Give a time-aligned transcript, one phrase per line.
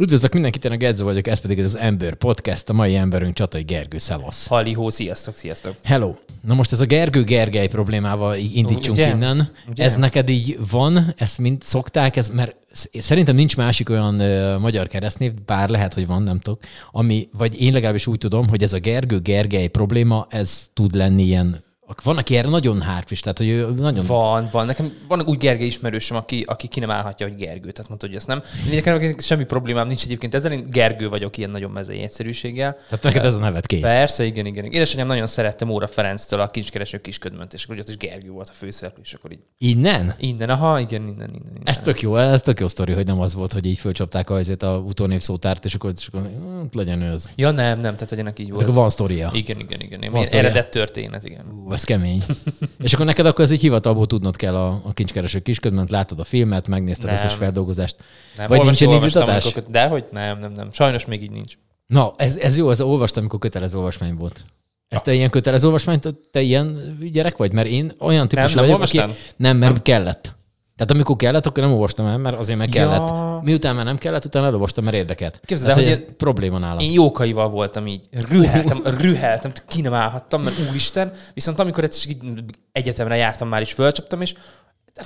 [0.00, 3.62] Üdvözlök mindenkit, én a Gedzo vagyok, ez pedig az Ember Podcast, a mai emberünk Csatai
[3.62, 4.46] Gergő, szevasz.
[4.46, 5.76] Halihó, sziasztok, sziasztok.
[5.82, 6.14] Hello.
[6.46, 9.08] Na most ez a Gergő Gergely problémával indítsunk Ugye?
[9.08, 9.52] innen.
[9.68, 9.84] Ugye?
[9.84, 12.56] Ez neked így van, ezt mind szokták, ez, mert
[12.98, 16.60] szerintem nincs másik olyan ö, magyar keresztnév, bár lehet, hogy van, nem tudok,
[16.90, 21.22] ami, vagy én legalábbis úgy tudom, hogy ez a Gergő Gergely probléma, ez tud lenni
[21.22, 21.62] ilyen,
[22.02, 24.06] van, aki erre nagyon hárpis, tehát hogy ő nagyon...
[24.06, 24.66] Van, van.
[24.66, 27.70] Nekem van úgy Gergely ismerősöm, aki, aki ki nem állhatja, hogy Gergő.
[27.70, 28.42] Tehát mondta, hogy ezt nem.
[28.70, 32.76] Nekem semmi problémám nincs egyébként ezzel, én Gergő vagyok ilyen nagyon mezei egyszerűséggel.
[32.88, 33.80] Tehát neked ez a neved kész.
[33.80, 34.64] Persze, igen, igen.
[34.64, 34.74] igen.
[34.76, 38.52] Édesanyám nagyon szerette Móra Ferenctől a kincskereső kisködmönt, és akkor ott is Gergő volt a
[38.52, 40.14] főszereplő, és akkor így Innen?
[40.18, 41.52] innen, aha, igen, innen, innen.
[41.54, 41.62] innen.
[41.64, 44.62] Ez tök jó, ez tök jó sztori, hogy nem az volt, hogy így fölcsapták azért
[44.62, 47.30] a utónév szótárt, és akkor, és akkor hm, legyen ő az.
[47.36, 48.62] Ja, nem, nem, tehát hogy ennek így Ez volt.
[48.62, 49.30] akkor van sztoria.
[49.34, 50.00] Igen, igen, igen.
[50.02, 50.12] igen.
[50.12, 51.44] Van eredet történet, igen.
[51.64, 52.22] Ú, ez kemény.
[52.82, 56.24] és akkor neked akkor ez egy hivatalból tudnod kell a, a kincskereső kisködment, láttad a
[56.24, 57.14] filmet, megnézted Nem.
[57.14, 57.96] az összes feldolgozást.
[58.36, 59.52] Nem, Vagy olvastam, nincsen olvastam, indítatás?
[59.54, 60.68] amikor- De hogy nem, nem, nem.
[60.72, 61.54] Sajnos még így nincs.
[61.86, 64.44] Na, ez, ez jó, ez olvastam, amikor kötelező olvasmány volt.
[64.88, 67.52] Ez te ilyen kötelező olvasmányt, te ilyen gyerek vagy?
[67.52, 69.00] Mert én olyan típusú nem vagyok, aki...
[69.36, 70.34] Nem, mert kellett.
[70.80, 72.82] Tehát amikor kellett, akkor nem olvastam el, mert azért meg Ja.
[72.88, 73.42] kellett.
[73.42, 75.40] Miután már nem kellett, utána elolvastam, mert érdekelt.
[75.44, 76.78] Képzeld hogy ez probléma nálam.
[76.78, 78.08] Én jókaival voltam így.
[78.28, 81.12] Rüheltem, rüheltem, ki nem állhattam, mert úristen.
[81.34, 84.34] Viszont amikor egyszer így egyetemre jártam már is, fölcsaptam, és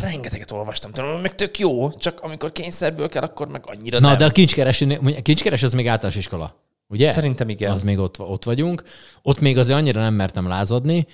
[0.01, 0.93] rengeteget olvastam.
[0.93, 4.17] Tudom, meg tök jó, csak amikor kényszerből kell, akkor meg annyira Na, nem.
[4.19, 6.55] de a kincskereső, a kincskereső az még általános iskola.
[6.89, 7.13] Ugye?
[7.13, 7.71] Szerintem igen.
[7.73, 8.83] Az még ott, ott vagyunk.
[9.23, 11.07] Ott még azért annyira nem mertem lázadni.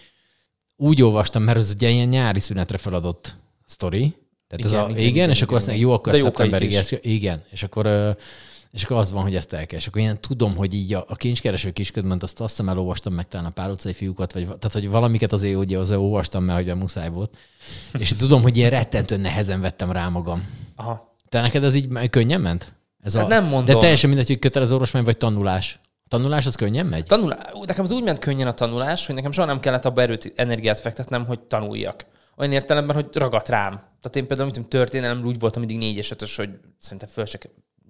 [0.77, 3.35] Úgy olvastam, mert ez ugye ilyen nyári szünetre feladott
[3.67, 4.15] sztori.
[4.51, 6.21] Tehát ez Igen, a, igen, igen, igen, igen, és akkor igen, azt jó, akkor ez
[6.21, 6.71] szeptemberig.
[6.71, 6.77] is.
[6.77, 8.17] Ez, igen, és akkor,
[8.73, 9.79] és akkor az van, hogy ezt el kell.
[9.79, 13.29] És akkor ilyen tudom, hogy így a, a kincskereső kisködment, azt azt hiszem elolvastam meg
[13.29, 16.77] talán a pár utcai fiúkat, vagy, tehát hogy valamiket azért ugye az olvastam, mert hogy
[16.77, 17.37] muszáj volt.
[17.99, 20.49] És tudom, hogy ilyen rettentően nehezen vettem rá magam.
[20.77, 21.15] Aha.
[21.29, 22.73] Te neked ez így könnyen ment?
[23.03, 23.75] Ez Hát nem mondom.
[23.75, 25.81] De teljesen mindegy, hogy kötelező orvosmány vagy tanulás.
[25.83, 27.05] A tanulás az könnyen megy?
[27.05, 27.51] Tanulá...
[27.53, 30.33] Ú, Nekem az úgy ment könnyen a tanulás, hogy nekem soha nem kellett abba erőt,
[30.37, 32.05] energiát fektetnem, hogy tanuljak.
[32.41, 33.73] Olyan értelemben, hogy ragadt rám.
[33.75, 37.39] Tehát én például, mint történelem, úgy voltam mindig négyes, ötös, hogy szerintem föl se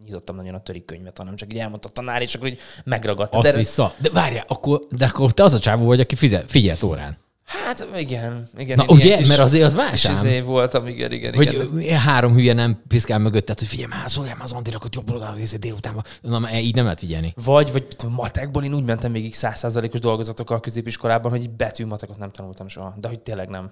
[0.04, 3.34] nyitottam nagyon a törik könyvet, hanem csak így elmondta a tanár, és akkor így megragadt.
[3.34, 3.94] Azt De, vissza.
[3.98, 7.16] De várjál, akkor, de akkor te az a csávó vagy, aki fizet, figyelt órán.
[7.44, 8.76] hát igen, igen.
[8.76, 10.12] Na ugye, kis- mert azért az más ám.
[10.12, 11.98] izé voltam, igen, igen, Hogy igen.
[11.98, 15.34] három hülye nem piszkál mögötted, hogy figyelj már, szóljál már az Andinak, hogy jobb oldalra
[15.34, 16.04] nézzél délután.
[16.22, 17.34] Na, így nem lehet figyelni.
[17.44, 22.30] Vagy, vagy matekból én úgy mentem végig százszázalékos dolgozatokkal a középiskolában, hogy így betűmatekot nem
[22.30, 22.94] tanultam soha.
[23.00, 23.70] De hogy tényleg nem.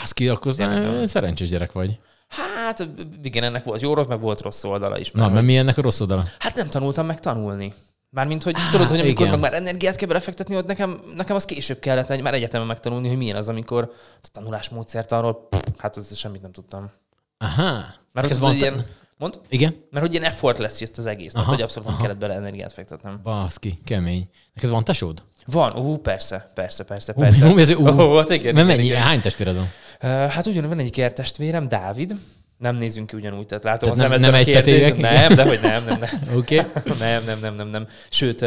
[0.00, 1.06] Baszki, akkor Tényleg.
[1.06, 1.98] szerencsés gyerek vagy.
[2.28, 2.88] Hát
[3.22, 5.10] igen, ennek volt jó rossz, meg volt rossz oldala is.
[5.10, 6.24] Na, mert mi ennek a rossz oldala?
[6.38, 7.72] Hát nem tanultam meg tanulni.
[8.10, 9.40] Mármint, hogy tudod, hogy amikor igen.
[9.40, 13.08] meg már energiát kell belefektetni, ott nekem, nekem az később kellett egy- már egyetemen megtanulni,
[13.08, 13.92] hogy milyen az, amikor
[14.22, 16.90] a tanulásmódszert arról, pff, hát ez semmit nem tudtam.
[17.38, 17.62] Aha.
[17.72, 18.86] Mert Neked hogy van ilyen,
[19.18, 19.40] mond?
[19.48, 19.74] Igen?
[19.90, 22.02] Mert hogy ilyen effort lesz jött az egész, tehát Aha, hogy abszolút nem aha.
[22.04, 23.20] kellett bele energiát fektetnem.
[23.22, 24.28] Baszki, kemény.
[24.54, 25.22] Neked van tesód?
[25.46, 27.46] Van, ú, persze, persze, persze, Ú, persze.
[27.48, 27.88] jó, ez- ú.
[28.00, 29.02] Ó, hát igen, Nem igen, mennyi, igen.
[29.02, 29.68] hány testvéred van?
[30.08, 32.16] Hát ugyanúgy van egyik értestvérem, Dávid.
[32.58, 34.68] Nem nézünk ki ugyanúgy, tehát látom Tehát a nem- nem kérdést.
[34.68, 34.96] egytetőek?
[34.96, 36.20] Nem, de hogy nem, nem, nem.
[36.38, 36.58] Oké.
[36.58, 36.92] Okay.
[36.98, 37.86] nem, nem, nem, nem, nem.
[38.10, 38.40] Sőt,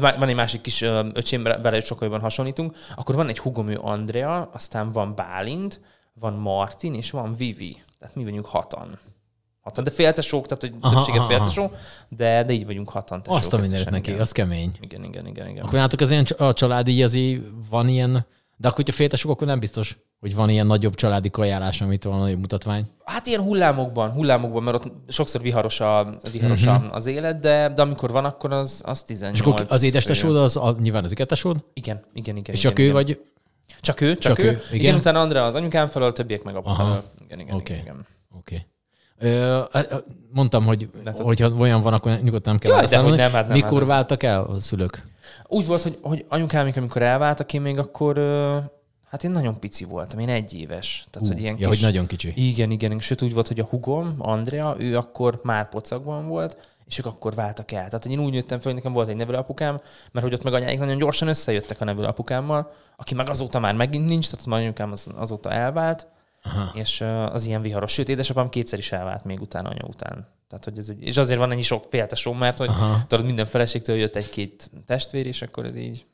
[0.00, 2.76] van egy másik kis öcsém, bele is sokkal jobban hasonlítunk.
[2.94, 5.80] Akkor van egy hugom, ő Andrea, aztán van Bálint,
[6.14, 7.82] van Martin, és van Vivi.
[7.98, 8.98] Tehát mi vagyunk hatan.
[9.60, 9.84] Hatan.
[9.84, 11.70] De féltesók, tehát hogy Aha, többséget aha, féltesó,
[12.08, 13.38] de, de így vagyunk hatan tesók.
[13.38, 14.20] Azt a mindenit neki, igen.
[14.20, 14.72] az kemény.
[14.80, 15.62] Igen, igen, igen, igen.
[15.62, 18.12] Akkor nálatok az ilyen a családi azért van ilyen,
[18.56, 22.18] de akkor, hogyha féltesok, akkor nem biztos, hogy van ilyen nagyobb családi kajálás, amit van
[22.18, 22.84] nagyobb mutatvány.
[23.04, 26.94] Hát ilyen hullámokban, hullámokban, mert ott sokszor viharos, a, viharos uh-huh.
[26.94, 29.40] az élet, de, de amikor van, akkor az, az 18.
[29.40, 30.08] És akkor az édes fő.
[30.08, 32.54] tesód, az a, nyilván az iketesód, Igen, igen, igen.
[32.54, 32.94] és igen, csak ő igen.
[32.94, 33.20] vagy,
[33.80, 34.50] Csak ő, csak, Csak ő, ő.
[34.50, 34.60] igen.
[34.68, 34.80] Igen.
[34.80, 37.02] igen, utána Andrea az anyukám felől, többiek meg apa felől.
[37.24, 37.72] Igen, igen, Oké.
[37.72, 38.06] igen, igen.
[38.38, 38.66] oké.
[39.18, 39.60] Ö,
[40.32, 43.46] mondtam, hogy hát- hogyha olyan van, akkor nyugodtan nem kell Jaj, de hogy nem, hát
[43.48, 45.02] nem, Mikor hát váltak el a szülők?
[45.46, 48.18] Úgy volt, hogy, hogy anyukám, amikor elváltak, én még akkor,
[49.08, 51.06] hát én nagyon pici voltam, én egy éves.
[51.10, 52.32] Tehát, Ú, hogy ilyen ja, hogy nagyon kicsi.
[52.36, 53.00] Igen, igen.
[53.00, 56.56] Sőt, úgy volt, hogy a hugom, Andrea, ő akkor már pocakban volt,
[56.86, 57.84] és ők akkor váltak el.
[57.84, 59.80] Tehát hogy én úgy nőttem fel, hogy nekem volt egy nevelőapukám,
[60.12, 64.06] mert hogy ott meg anyáik nagyon gyorsan összejöttek a nevelőapukámmal, aki meg azóta már megint
[64.06, 66.06] nincs, tehát a anyukám az, azóta elvált,
[66.42, 66.70] Aha.
[66.74, 67.00] és
[67.32, 67.92] az ilyen viharos.
[67.92, 70.26] Sőt, édesapám kétszer is elvált még utána, anya után.
[70.48, 73.04] Tehát, hogy ez egy, és azért van ennyi sok féltesóm, mert hogy Aha.
[73.06, 76.04] tudod, minden feleségtől jött egy-két testvér, és akkor ez így.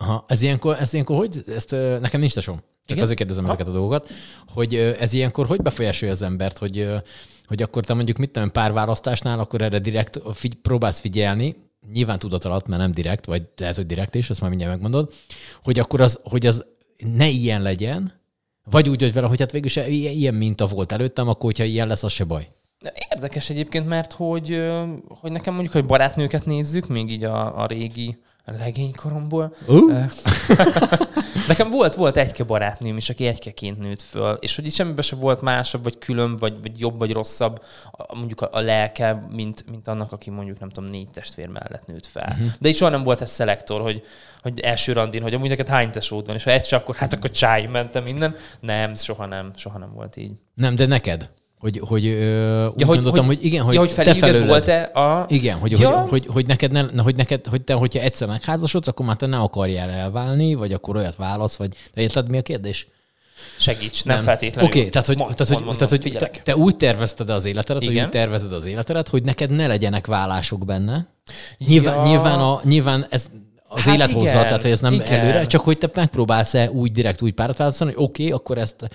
[0.00, 0.24] Aha.
[0.28, 1.70] Ez ilyenkor, ez ilyenkor hogy, ezt
[2.00, 2.56] nekem nincs tesom.
[2.56, 3.02] Csak Igen?
[3.02, 3.52] azért kérdezem Aha.
[3.52, 4.10] ezeket a dolgokat,
[4.46, 6.88] hogy ez ilyenkor hogy befolyásolja az embert, hogy,
[7.46, 11.56] hogy akkor te mondjuk mit tudom, párválasztásnál, akkor erre direkt figy- próbálsz figyelni,
[11.92, 15.12] nyilván tudat alatt, mert nem direkt, vagy lehet, hogy direkt is, ezt már mindjárt megmondod,
[15.62, 16.64] hogy akkor az, hogy az
[17.16, 18.12] ne ilyen legyen,
[18.70, 21.88] vagy úgy, hogy vele, hogy hát végül se ilyen minta volt előttem, akkor hogyha ilyen
[21.88, 22.48] lesz, az se baj.
[23.12, 24.62] Érdekes egyébként, mert hogy,
[25.08, 29.54] hogy nekem mondjuk, hogy barátnőket nézzük, még így a, a régi legénykoromból.
[29.66, 30.04] Uh.
[31.48, 35.16] Nekem volt, volt egyke barátnőm is, aki egykeként nőtt föl, és hogy itt semmiben se
[35.16, 39.64] volt másabb, vagy külön, vagy, vagy jobb, vagy rosszabb a, mondjuk a, a lelke, mint,
[39.70, 42.28] mint annak, aki mondjuk nem tudom, négy testvér mellett nőtt fel.
[42.30, 42.50] Uh-huh.
[42.60, 44.02] De itt soha nem volt ez szelektor, hogy,
[44.42, 47.12] hogy első randin, hogy amúgy neked hány tesód van, és ha egy se, akkor hát
[47.12, 48.36] akkor csáj mentem minden.
[48.60, 50.32] Nem, soha nem, soha nem volt így.
[50.54, 51.30] Nem, de neked?
[51.60, 54.46] Hogy, hogy ö, úgy Ja, hogy- gondoltam, hogy, hogy- igen, hogy, ja, hogy te felőled-
[54.48, 55.26] volt-e a...
[55.28, 55.90] Igen, hogy, Ja.
[55.98, 59.26] hogy, hogy, hogy, neked ne, hogy neked, hogy te, hogyha egyszer megházasodsz, akkor már te
[59.26, 62.86] ne akarjál elválni, vagy akkor olyat válasz, vagy de érted, mi a kérdés?
[63.58, 64.24] Segíts, nem, nem.
[64.24, 64.68] feltétlenül.
[64.70, 67.44] Oké, okay, tehát, hogy, Mond, tehát, hogy, mond, tehát, hogy te, te, úgy tervezted az
[67.44, 68.04] életedet, hogy Igen.
[68.04, 71.06] úgy tervezed az életedet, hogy neked ne legyenek vállások benne.
[71.66, 72.02] Nyilván, Ja.
[72.02, 73.30] nyilván, a, nyilván ez
[73.68, 75.06] az Hát élet igen, hozza, tehát hogy ez nem igen.
[75.20, 78.88] előre, csak hogy te megpróbálsz-e úgy direkt úgy párat választani, hogy oké, okay, akkor ezt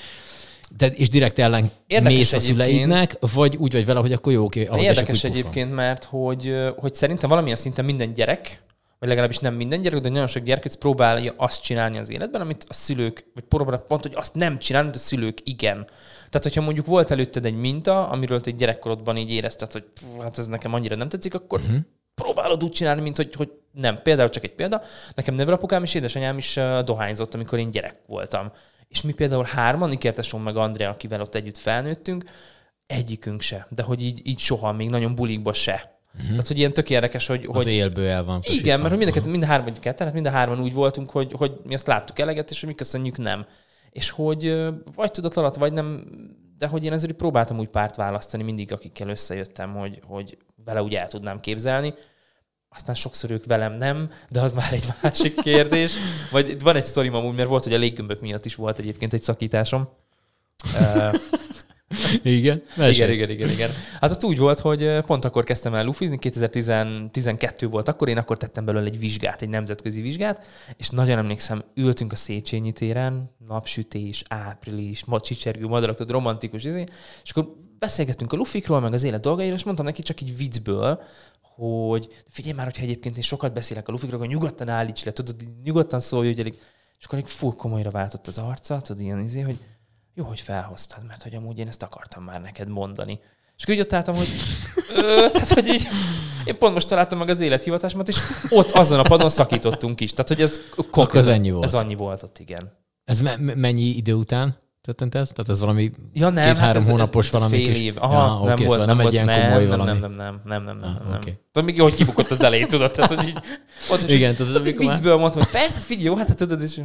[0.77, 4.43] de, és direkt ellen Érdekes mész a szüleidnek, vagy úgy vagy vele, hogy akkor jó,
[4.43, 8.63] oké, ahogy Érdekes egyébként, mert hogy, hogy szerintem valamilyen szinten minden gyerek,
[8.99, 12.65] vagy legalábbis nem minden gyerek, de nagyon sok gyerek próbálja azt csinálni az életben, amit
[12.67, 15.85] a szülők, vagy próbálnak pont, hogy azt nem csinálni, de a szülők igen.
[16.29, 20.21] Tehát, hogyha mondjuk volt előtted egy minta, amiről te egy gyerekkorodban így érezted, hogy pff,
[20.21, 21.77] hát ez nekem annyira nem tetszik, akkor uh-huh.
[22.15, 24.01] próbálod úgy csinálni, mint hogy, hogy nem.
[24.01, 24.81] Például csak egy példa.
[25.15, 28.51] Nekem nevelapukám és édesanyám is dohányzott, amikor én gyerek voltam.
[28.95, 32.23] És mi például hárman, Ikerteson meg Andrea, akivel ott együtt felnőttünk,
[32.87, 33.67] egyikünk se.
[33.69, 35.99] De hogy így, így soha, még nagyon bulikba se.
[36.13, 36.29] Uh-huh.
[36.29, 38.41] Tehát, hogy ilyen tök érdekes, hogy, Az hogy élből el van.
[38.43, 40.61] igen, mert hogy mind a, kettő- mind a hárman, vagy ketten, hát mind a hárman
[40.61, 43.45] úgy voltunk, hogy, hogy mi ezt láttuk eleget, és hogy mi köszönjük nem.
[43.89, 44.65] És hogy
[44.95, 46.03] vagy tudat alatt, vagy nem,
[46.57, 50.95] de hogy én ezért próbáltam úgy párt választani mindig, akikkel összejöttem, hogy, hogy vele úgy
[50.95, 51.93] el tudnám képzelni.
[52.75, 55.95] Aztán sokszor ők velem nem, de az már egy másik kérdés.
[56.31, 59.21] Vagy van egy sztorim amúgy, mert volt, hogy a léggömbök miatt is volt egyébként egy
[59.21, 59.87] szakításom.
[60.79, 61.09] Ö,
[62.23, 63.69] Igen, igen, igen, igen, igen.
[64.01, 68.37] Hát ott úgy volt, hogy pont akkor kezdtem el lufizni, 2012 volt akkor, én akkor
[68.37, 70.47] tettem belőle egy vizsgát, egy nemzetközi vizsgát,
[70.77, 76.83] és nagyon emlékszem, ültünk a Széchenyi téren, napsütés, április, ma csicsergő madarak, tudod, romantikus izé,
[77.23, 81.01] és akkor beszélgettünk a lufikról, meg az élet dolgairól, és mondtam neki csak így viccből,
[81.55, 85.35] hogy figyelj már, hogyha egyébként én sokat beszélek a lufikról, akkor nyugodtan állíts le, tudod,
[85.63, 86.59] nyugodtan szólj, hogy elég.
[86.99, 89.57] És akkor egy full komolyra váltott az arca, tudod, ilyen izé, hogy
[90.13, 93.19] jó, hogy felhoztad, mert hogy amúgy én ezt akartam már neked mondani.
[93.57, 94.27] És akkor így ott álltam, hogy,
[94.95, 95.87] ö, tehát, hogy így,
[96.45, 98.17] én pont most találtam meg az élethivatásomat, és
[98.49, 100.11] ott azon a padon szakítottunk is.
[100.11, 100.59] Tehát, hogy ez
[100.91, 101.63] konkrétan- ez ennyi volt.
[101.65, 102.71] Ez annyi volt ott, igen.
[103.05, 105.29] Ez me- me- mennyi idő után történt ez?
[105.29, 107.95] Tehát ez valami Ja, nem, két-három hát ez, hónapos ez valami fél kis- év.
[107.99, 109.99] Aha, Ja, nem oké, volt, szóval nem egy volt, ilyen nem, komoly nem, valami.
[109.99, 111.21] Nem, nem, nem, nem, nem, nem, Ah, nem.
[111.55, 113.37] Tudod, még jó, hogy kibukott az elején, tudod, tehát, hogy így,
[114.07, 116.81] is, Igen, tudod, tudod, amikor már- viccből mondtam, hogy persze, figyelj, jó, hát tudod, és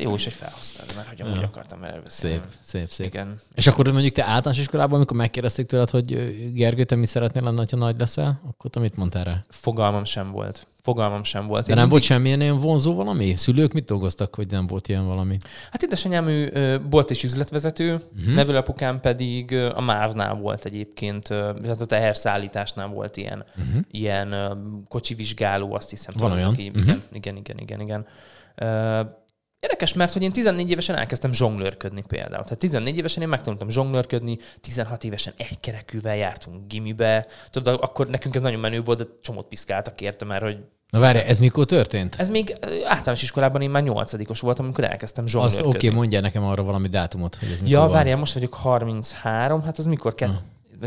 [0.00, 1.46] jó is, hogy felhoztad, mert hogy amúgy Ja.
[1.46, 2.06] akartam beszélni.
[2.06, 3.06] Szép, szép, szép.
[3.06, 3.40] Igen.
[3.54, 6.06] És akkor mondjuk te általános iskolában, amikor megkérdezték tőled, hogy
[6.54, 9.44] Gergő, te mi szeretnél lenni, ha nagy leszel, akkor te mit mondtál rá?
[9.48, 10.66] Fogalmam sem volt.
[10.82, 11.64] Fogalmam sem volt.
[11.66, 13.36] De Én nem mindig- volt semmilyen ilyen vonzó valami?
[13.36, 15.38] Szülők mit dolgoztak, hogy nem volt ilyen valami?
[15.70, 18.34] Hát édesanyám ő bolt és üzletvezető, uh-huh.
[18.34, 23.82] nevelőapukám pedig a MÁV-nál volt egyébként, tehát a teherszállításnál volt ilyen, uh-huh.
[23.98, 24.34] Ilyen
[24.88, 26.14] kocsivizsgáló, azt hiszem.
[26.18, 26.72] Van tudod, az, olyan.
[26.74, 26.98] Aki, Mhm.
[27.12, 28.06] igen, igen, igen, igen, igen.
[29.60, 32.42] Érdekes, mert hogy én 14 évesen elkezdtem zsonglőrködni például.
[32.42, 37.26] Tehát 14 évesen én megtanultam zsonglőrködni, 16 évesen egy kerekűvel jártunk gimibe.
[37.50, 40.58] Tudod, akkor nekünk ez nagyon menő volt, de csomót piszkáltak érte, mert hogy
[40.90, 42.14] Na várj, ez mikor történt?
[42.18, 42.54] ez még
[42.86, 45.68] általános iskolában én már nyolcadikos voltam, amikor elkezdtem Azt zsonglőrködni.
[45.76, 47.90] oké, okay, mondjál nekem arra valami dátumot, hogy ez Ja, van.
[47.90, 50.30] várjál, most vagyok 33, hát az mikor kell?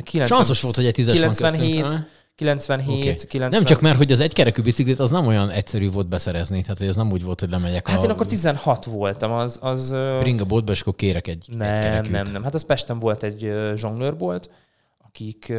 [0.03, 2.07] 90, Sanszos volt, hogy egy tízes van 97, köztünk.
[2.37, 3.27] 97, Oké.
[3.27, 3.49] 90.
[3.49, 6.87] Nem csak mert, hogy az egykerekű biciklit az nem olyan egyszerű volt beszerezni, tehát hogy
[6.87, 9.59] ez nem úgy volt, hogy lemegyek Hát a én akkor 16 voltam, az...
[9.61, 12.11] az ö, bringa boltba, és akkor kérek egy, nem, kerekűt.
[12.11, 12.43] nem, nem.
[12.43, 14.49] Hát az Pesten volt egy zsonglőrbolt,
[14.97, 15.53] akik,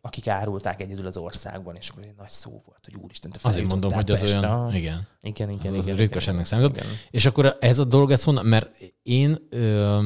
[0.00, 3.70] akik árulták egyedül az országban, és akkor egy nagy szó volt, hogy úristen, te Azért
[3.70, 5.06] mondom, hogy az olyan, igen.
[5.22, 5.74] Igen, igen, Az, igen.
[5.78, 6.76] az igen, ritkaságnak számított.
[6.76, 6.88] Igen.
[7.10, 8.46] És akkor ez a dolog, ez honnan?
[8.46, 8.70] Mert
[9.02, 9.98] én, ö,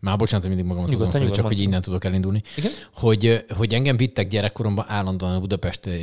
[0.00, 2.70] már bocsánat, hogy mindig magamat hozom Nyugodtan, fel, csak hogy innen tudok elindulni, Igen?
[2.94, 5.94] hogy, hogy engem vittek gyerekkoromban állandóan a Budapest ö,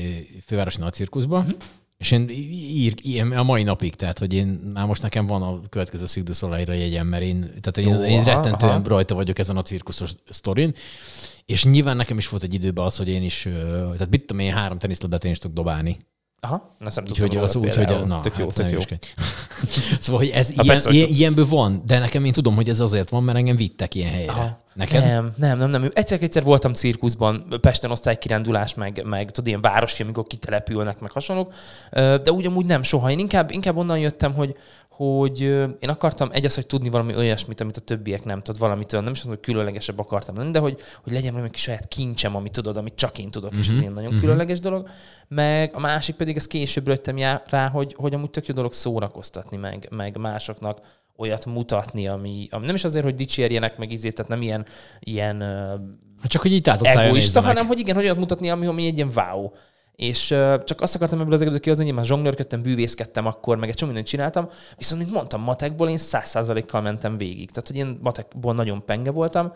[0.45, 1.51] fővárosi nagycirkuszba, Mhm.
[1.97, 5.59] és én ír, ilyen a mai napig, tehát hogy én már most nekem van a
[5.69, 8.87] következő Szigduszolajra jegyem, mert én, tehát én, Jó, én aha, rettentően aha.
[8.87, 10.73] rajta vagyok ezen a cirkuszos sztorin,
[11.45, 14.53] és nyilván nekem is volt egy időben az, hogy én is, tehát mit tudom én,
[14.53, 15.97] három teniszlabdát én is tudok dobálni.
[16.43, 18.79] Aha, na nem Úgyhogy az úgy, hogy na, tök jó, hát tök jó.
[19.99, 23.09] Szóval, hogy ez ilyen, persze, ilyen, ilyenből van, de nekem én tudom, hogy ez azért
[23.09, 24.31] van, mert engem vittek ilyen helyre.
[24.31, 24.61] Aha.
[24.73, 25.03] Neked?
[25.03, 25.89] Nem, nem, nem, nem.
[25.93, 31.53] Egyszer-egyszer voltam cirkuszban, Pesten osztálykirándulás, meg, meg tudod, ilyen városi, amikor kitelepülnek, meg hasonlók,
[31.91, 33.11] de úgy amúgy nem soha.
[33.11, 34.55] Én inkább, inkább onnan jöttem, hogy,
[34.95, 35.41] hogy
[35.79, 38.99] én akartam egy az, hogy tudni valami olyasmit, amit a többiek nem tudod, valamit nem
[38.99, 42.77] is mondom, hogy különlegesebb akartam lenni, de hogy, hogy legyen valami saját kincsem, amit tudod,
[42.77, 44.89] amit csak én tudok, és ez ilyen nagyon különleges dolog.
[45.27, 49.57] Meg a másik pedig, ez később jöttem rá, hogy, hogy amúgy tök jó dolog szórakoztatni,
[49.57, 50.79] meg, meg másoknak
[51.17, 54.65] olyat mutatni, ami, ami nem is azért, hogy dicsérjenek, meg izét, tehát nem ilyen,
[54.99, 55.41] ilyen
[56.21, 59.11] Hát csak, hogy szájon egoista, hanem hogy igen, hogy olyat mutatni, ami, ami egy ilyen
[59.15, 59.51] wow.
[59.95, 60.27] És
[60.63, 63.75] csak azt akartam ebből az egészből kihozni, hogy én már zsonglőrködtem, bűvészkedtem akkor, meg egy
[63.75, 67.51] csomó mindent csináltam, viszont, mint mondtam, matekból én száz százalékkal mentem végig.
[67.51, 69.53] Tehát, hogy én matekból nagyon penge voltam,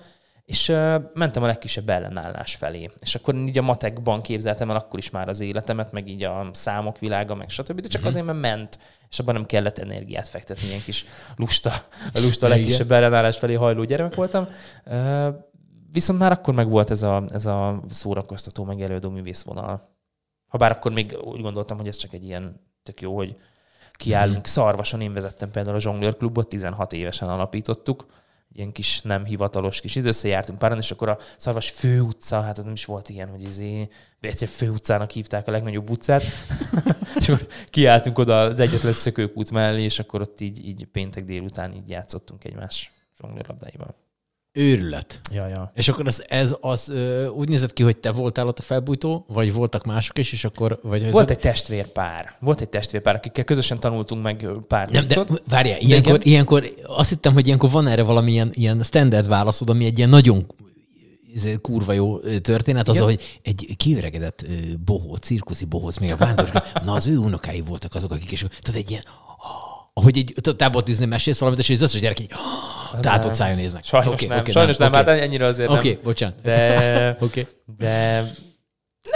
[0.48, 0.68] és
[1.14, 2.90] mentem a legkisebb ellenállás felé.
[3.00, 6.50] És akkor így a matekban képzeltem el akkor is már az életemet, meg így a
[6.54, 7.82] számok világa, meg stb.
[7.82, 8.80] De csak azért, mert ment,
[9.10, 11.72] és abban nem kellett energiát fektetni, ilyen kis lusta,
[12.14, 14.48] a lusta legkisebb ellenállás felé hajló gyermek voltam.
[15.92, 19.97] Viszont már akkor meg volt ez a, ez a szórakoztató, meg előadó művészvonal.
[20.48, 23.36] Habár akkor még úgy gondoltam, hogy ez csak egy ilyen tök jó, hogy
[23.94, 24.40] kiállunk.
[24.40, 24.44] Mm.
[24.44, 28.06] Szarvason én vezettem például a Zsonglőr klubot, 16 évesen alapítottuk.
[28.54, 32.64] Ilyen kis nem hivatalos kis, íz, összejártunk páran, és akkor a Szarvas főutca, hát az
[32.64, 33.88] nem is volt ilyen, hogy izé,
[34.22, 36.24] egyszer főutcának hívták a legnagyobb utcát,
[37.20, 41.74] és akkor kiálltunk oda az egyetlen szökőkút mellé, és akkor ott így, így péntek délután
[41.74, 44.07] így játszottunk egymás zsonglőrlabdáival.
[44.58, 45.20] Őrület.
[45.32, 45.72] Ja, ja.
[45.76, 49.26] És akkor ez, ez az ö, úgy nézett ki, hogy te voltál ott a felbújtó,
[49.28, 50.80] vagy voltak mások is, és akkor...
[50.84, 52.36] Vagy ez Volt egy testvérpár.
[52.40, 56.28] Volt egy testvérpár, akikkel közösen tanultunk meg pár nem, de várjál, ilyenkor, igen.
[56.28, 60.46] ilyenkor azt hittem, hogy ilyenkor van erre valami ilyen, standard válaszod, ami egy ilyen nagyon
[61.36, 63.08] ez kurva jó történet, az, Igen.
[63.08, 64.46] hogy egy kiöregedett
[64.86, 68.80] bohóc, cirkuszi bohóc, még a vándorska, na az ő unokái voltak azok, akik, és tudod,
[68.80, 69.04] egy ilyen,
[69.98, 72.32] ahogy egy tudod, tábort Disney mesélsz valamit, és az összes gyerek így
[73.02, 73.84] tátott szájon néznek.
[73.84, 74.40] Sajnos Oké, nem.
[74.40, 74.98] oké, Sajnos nem, oké.
[74.98, 76.00] hát ennyire azért Oké, nem.
[76.04, 76.42] bocsánat.
[76.42, 77.48] De, Oké.
[77.78, 78.24] de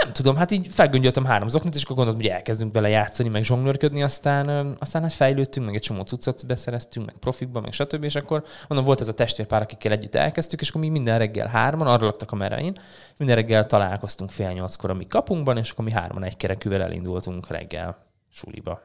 [0.02, 3.42] nem tudom, hát így felgöngyöltem három zoknit, és akkor gondoltam, hogy elkezdünk bele játszani, meg
[3.42, 8.04] zsonglőrködni, aztán, aztán hát fejlődtünk, meg egy csomó cuccot beszereztünk, meg profikba, meg stb.
[8.04, 11.46] És akkor mondom, volt ez a testvérpár, akikkel együtt elkezdtük, és akkor mi minden reggel
[11.46, 12.78] hárman, arra laktak a merein,
[13.16, 17.48] minden reggel találkoztunk fél nyolckor a mi kapunkban, és akkor mi hárman egy kerekűvel elindultunk
[17.48, 17.96] reggel
[18.30, 18.80] suliba.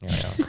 [0.00, 0.44] Ja, ja.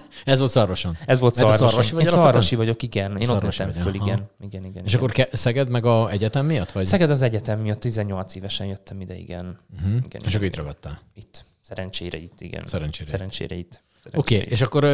[0.24, 0.96] Ez volt szarvason.
[1.06, 1.68] Ez volt szarvason.
[1.68, 3.10] szarvasi vagy Én szarvasi vagyok, igen.
[3.10, 4.28] Én ott Szarvasi mentem vagy, föl, igen.
[4.40, 5.04] igen, igen, És igen.
[5.06, 6.72] akkor Szeged meg a egyetem miatt?
[6.72, 6.86] Vagy?
[6.86, 9.58] Szeged az egyetem miatt 18 évesen jöttem ide, igen.
[9.76, 9.96] Uh-huh.
[10.06, 11.00] igen, És akkor itt ragadtál.
[11.14, 11.44] Itt.
[11.60, 12.62] Szerencsére itt, igen.
[12.66, 13.10] Szerencsére itt.
[13.10, 13.82] Szerencsére itt.
[14.04, 14.84] Oké, Szerencsére okay, és akkor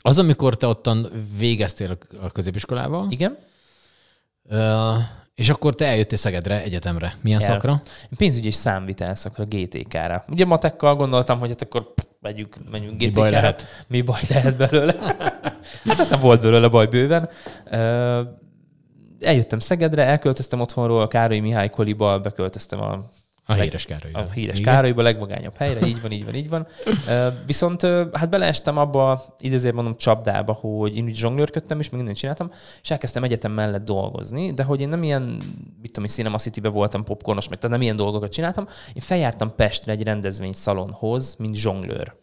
[0.00, 3.12] az, amikor te ottan végeztél a- középiskolával, itt.
[3.12, 3.38] Igen.
[4.48, 4.92] ö,
[5.34, 7.16] és akkor te eljöttél Szegedre, egyetemre.
[7.20, 7.46] Milyen El.
[7.46, 7.80] szakra?
[8.16, 10.24] Pénzügyi és számvitel szakra GTK-ra.
[10.28, 13.20] Ugye matekkal gondoltam, hogy hát akkor pff, megyünk, megyünk Mi GTK-ra.
[13.20, 13.66] baj lehet?
[13.86, 14.94] Mi baj lehet belőle?
[15.84, 17.28] hát aztán volt belőle baj bőven.
[19.20, 23.04] Eljöttem Szegedre, elköltöztem otthonról, Károly Mihály Koliba, beköltöztem a
[23.48, 24.10] A Leg- híres Károly.
[24.12, 26.66] A híres Károlyba, a legmagányabb helyre, így van, így van, így van.
[27.46, 32.50] Viszont hát beleestem abba, idézőjelben mondom csapdába, hogy én úgy zsonglőrködtem, és még mindent csináltam,
[32.82, 35.22] és elkezdtem egyetem mellett dolgozni, de hogy én nem ilyen,
[35.82, 38.66] mit tudom, Cinema City-be voltam popcornos, meg tehát nem ilyen dolgokat csináltam.
[38.88, 42.14] Én feljártam Pestre egy rendezvényszalonhoz, mint zsonglőr,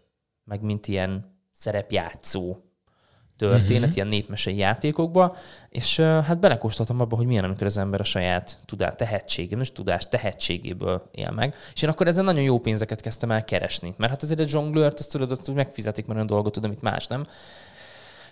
[0.43, 2.55] meg mint ilyen szerepjátszó
[3.37, 3.95] történet, uh-huh.
[3.95, 5.35] ilyen népmesei játékokba,
[5.69, 10.07] és hát belekóstoltam abba, hogy milyen, amikor az ember a saját tudás, tehetsége, most tudás
[10.09, 11.55] tehetségéből él meg.
[11.73, 13.93] És én akkor ezen nagyon jó pénzeket kezdtem el keresni.
[13.97, 17.07] Mert hát azért egy zsonglőrt, azt tudod, azt megfizetik, mert olyan dolgot tud, amit más
[17.07, 17.25] nem.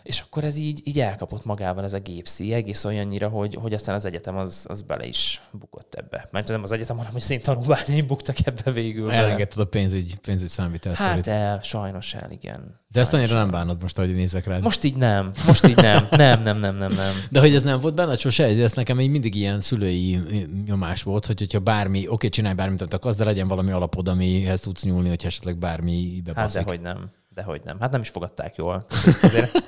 [0.03, 3.95] És akkor ez így, így elkapott magával ez a gépszi, egész olyannyira, hogy, hogy aztán
[3.95, 6.27] az egyetem az, az bele is bukott ebbe.
[6.31, 9.11] Mert nem az egyetem, hanem hogy az én tanulmányaim buktak ebbe végül.
[9.11, 12.79] Elengedted a pénzügy, pénzügy számvitel Hát el, sajnos el, igen.
[12.91, 13.51] De ezt Sajnos annyira el.
[13.51, 14.63] nem bánod most, ahogy nézek rád.
[14.63, 16.07] Most így nem, most így nem.
[16.11, 17.13] Nem, nem, nem, nem, nem.
[17.29, 20.19] De hogy ez nem volt benned sose, ez nekem így mindig ilyen szülői
[20.65, 24.61] nyomás volt, hogy hogyha bármi, oké, csinálj bármit, amit akarsz, de legyen valami alapod, amihez
[24.61, 26.61] tudsz nyúlni, hogy esetleg bármi Hát bebaszik.
[26.63, 27.09] dehogy nem.
[27.33, 27.79] Dehogy nem.
[27.79, 28.85] Hát nem is fogadták jól.
[29.21, 29.63] Azért,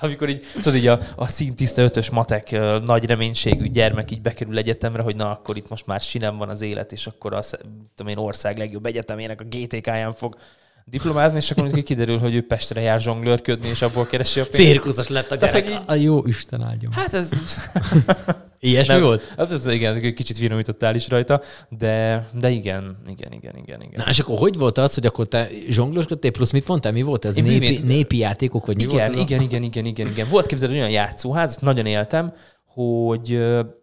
[0.00, 2.50] amikor így, tudod, így a, a szintiszta ötös matek
[2.84, 6.62] nagy reménységű gyermek így bekerül egyetemre, hogy na, akkor itt most már sinem van az
[6.62, 7.60] élet, és akkor a sz-
[7.94, 10.36] tudom én, ország legjobb egyetemének a GTK-ján fog
[10.84, 14.56] diplomázni, és akkor mondjuk kiderül, hogy ő Pestre jár zsonglőrködni, és abból keresi a pénzt.
[14.58, 15.68] Cirkuszos lett a Tehát, gyerek.
[15.70, 16.92] hogy így- A jó Isten áldjon.
[16.92, 17.28] Hát ez...
[18.60, 19.34] Ilyesmi nem, volt?
[19.36, 21.40] Hát ez igen, kicsit finomítottál is rajta,
[21.78, 23.92] de, de igen, igen, igen, igen, igen.
[23.96, 27.24] Na, és akkor hogy volt az, hogy akkor te zsonglőrködtél, plusz mit mondtál, mi volt
[27.24, 27.36] ez?
[27.36, 29.08] Én Népi, bűvén- népi játékok, vagy mi Igen, volt?
[29.12, 30.26] az a- igen, igen, igen, igen, igen.
[30.30, 32.32] Volt képzeld olyan játszóház, nagyon éltem,
[32.66, 33.34] hogy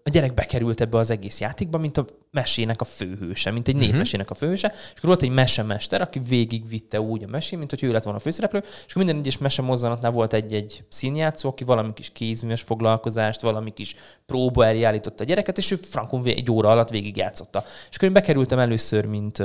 [0.04, 4.30] a gyerek bekerült ebbe az egész játékba, mint a mesének a főhőse, mint egy népmesének
[4.30, 7.92] a főhőse, és akkor volt egy mesemester, aki végigvitte úgy a mesét, mint hogy ő
[7.92, 11.94] lett volna a főszereplő, és akkor minden egyes mese mozzanatnál volt egy-egy színjátszó, aki valami
[11.94, 16.70] kis kézműves foglalkozást, valami kis próba elé állította a gyereket, és ő frankon egy óra
[16.70, 17.64] alatt végigjátszotta.
[17.90, 19.44] És akkor én bekerültem először, mint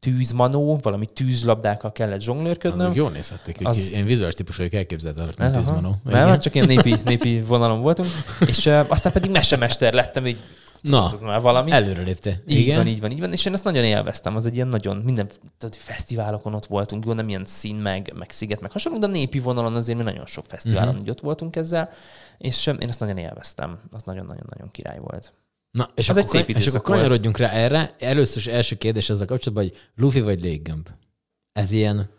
[0.00, 2.94] tűzmanó, valami tűzlabdákkal kellett zsonglőrködnöm.
[2.94, 3.56] Jól nézhették.
[3.62, 3.76] Az...
[3.76, 5.50] Az- Én vizuális típus vagyok, elképzeltem, hogy Aha.
[5.50, 5.94] tűzmanó.
[6.04, 8.08] Nem, hát csak ilyen népi, népi vonalon voltunk.
[8.46, 10.38] És uh, aztán pedig mesemester lettem, így
[10.82, 11.70] Na, tudod, már valami.
[11.70, 12.42] előre lépte.
[12.46, 12.76] Így Igen.
[12.76, 13.32] van, így van, így van.
[13.32, 14.36] És én ezt nagyon élveztem.
[14.36, 15.26] Az egy ilyen nagyon, minden
[15.58, 19.10] tehát fesztiválokon ott voltunk, jó, nem ilyen szín, meg, meg sziget, meg hasonló, de a
[19.10, 21.08] népi vonalon azért mi nagyon sok fesztiválon uh-huh.
[21.08, 21.90] ott voltunk ezzel,
[22.38, 23.78] és én ezt nagyon élveztem.
[23.90, 25.32] Az nagyon-nagyon-nagyon király volt.
[25.70, 27.94] Na, és Az akkor, egy szép és akkor időszak kanyarodjunk rá erre.
[27.98, 30.88] Először is első kérdés ezzel kapcsolatban, hogy lufi vagy léggömb?
[31.52, 32.16] Ez ilyen...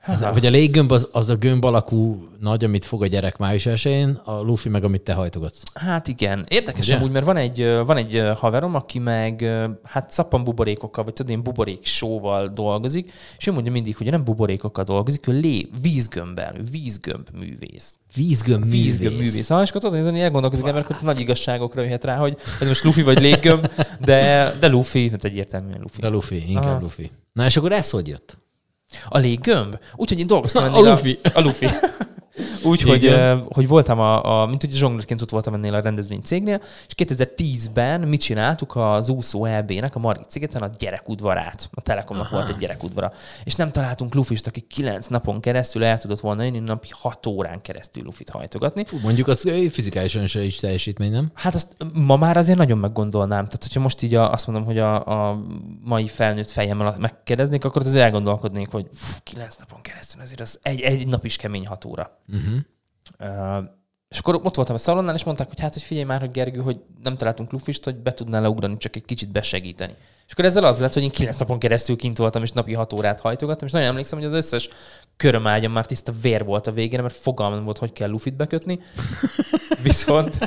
[0.00, 0.32] Ez, Há.
[0.32, 4.06] vagy a léggömb az, az a gömb alakú nagy, amit fog a gyerek május 1
[4.24, 5.62] a lufi meg, amit te hajtogatsz.
[5.74, 6.46] Hát igen.
[6.48, 6.96] Érdekes Ugye?
[6.96, 9.44] amúgy, mert van egy, van egy haverom, aki meg
[9.84, 14.24] hát szappan buborékokkal, vagy tudod, én buborék sóval dolgozik, és ő mondja mindig, hogy nem
[14.24, 17.98] buborékokkal dolgozik, ő lé, vízgömbbel, vízgömb művész.
[18.14, 18.84] Vízgömb művész.
[18.84, 19.50] vízgömb művész.
[19.50, 22.84] Ah, és akkor tudod, így elgondolkozik ember, hogy nagy igazságokra jöhet rá, hogy ez most
[22.84, 26.00] Luffy vagy léggömb, de, de Luffy, hát egyértelműen Luffy.
[26.00, 26.80] De lufi, inkább Aha.
[26.80, 27.10] lufi.
[27.32, 28.38] Na és akkor ez hogy jött?
[29.08, 29.78] A léggömb?
[29.96, 31.18] Úgyhogy én dolgoztam A ennél Luffy.
[31.22, 31.66] A, a Luffy.
[32.64, 33.14] Úgyhogy,
[33.48, 38.00] hogy voltam a, a mint hogy zsonglőrként ott voltam ennél a rendezvény cégnél, és 2010-ben
[38.00, 41.68] mit csináltuk az úszó EB-nek a Margit szigeten a gyerekudvarát.
[41.72, 42.36] A Telekomnak Aha.
[42.36, 43.12] volt egy gyerekudvara.
[43.44, 47.62] És nem találtunk Lufist, aki 9 napon keresztül el tudott volna jönni, napi 6 órán
[47.62, 48.84] keresztül Lufit hajtogatni.
[48.84, 51.30] Fú, mondjuk az fizikálisan se is teljesítmény, nem?
[51.34, 53.44] Hát azt ma már azért nagyon meggondolnám.
[53.44, 55.44] Tehát, hogyha most így a, azt mondom, hogy a, a
[55.84, 60.80] mai felnőtt fejemmel megkérdeznék, akkor azért elgondolkodnék, hogy fú, kilenc napon keresztül azért az egy,
[60.80, 62.18] egy nap is kemény hat óra.
[62.28, 62.49] Uh-huh.
[64.08, 66.60] És akkor ott voltam a szalonnál, és mondták, hogy hát, hogy figyelj már, hogy Gergő,
[66.60, 69.94] hogy nem találtunk lufist, hogy be tudnál leugrani, csak egy kicsit besegíteni.
[70.26, 72.92] És akkor ezzel az lett, hogy én kilenc napon keresztül kint voltam, és napi hat
[72.92, 74.68] órát hajtogattam, és nagyon emlékszem, hogy az összes
[75.16, 78.78] körömágyam már tiszta vér volt a végén, mert fogalmam volt, hogy kell lufit bekötni.
[79.82, 80.38] Viszont,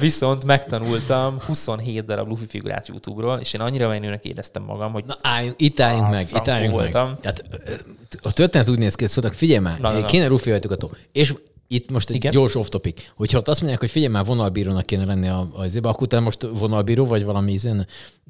[0.00, 5.16] viszont megtanultam 27 darab lufi figurát YouTube-ról, és én annyira menőnek éreztem magam, hogy Na
[5.20, 7.08] álljunk, itt álljunk meg, itt álljunk voltam.
[7.08, 7.20] meg.
[7.20, 7.44] Tehát
[8.22, 10.90] a történet úgy néz ki, szóltak, figyelj már, Na, na, kéne rufi hajtogató.
[11.12, 11.34] És
[11.68, 12.32] itt most egy Igen.
[12.32, 15.64] gyors off topic, hogyha ott azt mondják, hogy figyelj már, vonalbírónak kéne lenni a, a
[15.64, 17.58] izébe, akkor te most vonalbíró, vagy valami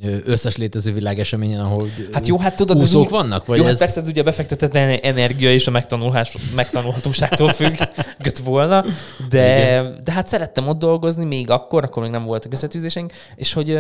[0.03, 3.47] ö, összes létező világeseményen, ahol Hát jó, hát tudod, ez úszók úgy- vannak?
[3.47, 3.79] Vagy Jó, hát ez...
[3.79, 7.77] persze ez ugye befektetett energia és a megtanulás, megtanulhatóságtól függ
[8.25, 8.85] gött volna,
[9.29, 13.79] de, de hát szerettem ott dolgozni még akkor, akkor még nem voltak összetűzéseink, és hogy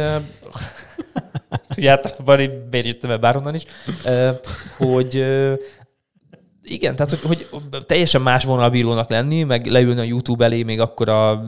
[1.76, 3.62] ugye általában én miért jöttem el bárhonnan is,
[4.76, 5.24] hogy
[6.64, 11.08] igen, tehát hogy, hogy teljesen más vonalbírónak lenni, meg leülni a YouTube elé, még akkor
[11.08, 11.44] a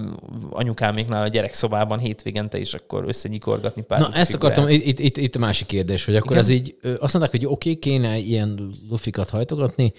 [0.50, 4.58] anyukáméknál a gyerekszobában hétvégente is akkor összenyikorgatni pár Na, ezt figurát.
[4.58, 6.42] akartam, itt, itt, itt a másik kérdés, hogy akkor Igen?
[6.42, 9.92] ez így, azt mondták, hogy oké, okay, kéne ilyen lufikat hajtogatni,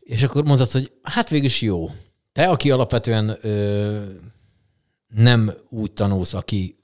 [0.00, 1.90] és akkor mondtad, hogy hát végül is jó.
[2.32, 3.98] Te, aki alapvetően ö,
[5.08, 6.77] nem úgy tanulsz, aki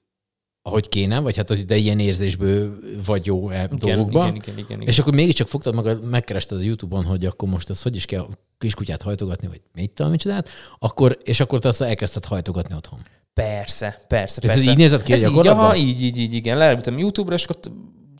[0.67, 4.59] ahogy kéne, vagy hát hogy de ilyen érzésből vagy jó e igen, dolgokban, igen, igen,
[4.59, 4.89] igen, igen.
[4.89, 8.27] és akkor mégiscsak fogtad magad, megkerested a YouTube-on, hogy akkor most ez hogy is kell
[8.59, 10.49] kiskutyát hajtogatni, vagy mit tudom, micsodát,
[10.79, 13.01] akkor, és akkor te azt elkezdted hajtogatni otthon.
[13.35, 14.71] Persze, persze, Tehát ez persze.
[14.71, 16.57] így nézett ki ez így, aha, így, így, így, igen.
[16.57, 17.73] Leültem YouTube-ra, és akkor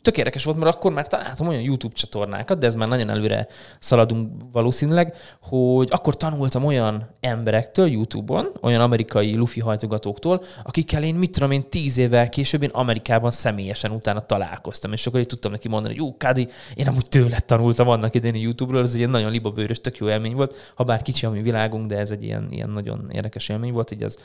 [0.05, 3.47] tök érdekes volt, mert akkor már találtam olyan YouTube csatornákat, de ez már nagyon előre
[3.79, 11.31] szaladunk valószínűleg, hogy akkor tanultam olyan emberektől YouTube-on, olyan amerikai lufi hajtogatóktól, akikkel én, mit
[11.31, 15.67] tudom én, tíz évvel később én Amerikában személyesen utána találkoztam, és akkor így tudtam neki
[15.67, 19.09] mondani, hogy jó, Kádi, én amúgy tőled tanultam annak idején a YouTube-ról, ez egy ilyen
[19.09, 22.23] nagyon libabőrös, tök jó élmény volt, ha bár kicsi a mi világunk, de ez egy
[22.23, 24.17] ilyen, ilyen nagyon érdekes élmény volt, így az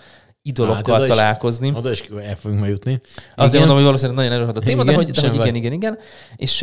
[0.42, 1.72] idolokkal Hát, oda is- találkozni.
[1.74, 3.00] Oda is el fogunk majd jutni.
[3.34, 3.58] Azért Igen.
[3.58, 5.60] mondom, hogy valószínűleg nagyon előadott a téma, de Igen, hogy, de hogy igen, baj.
[5.72, 5.98] Igen, igen.
[6.36, 6.62] És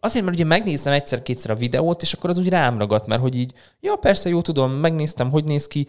[0.00, 3.34] azért, mert ugye megnéztem egyszer-kétszer a videót, és akkor az úgy rám ragadt, mert hogy
[3.34, 5.86] így, ja, persze, jó tudom, megnéztem, hogy néz ki,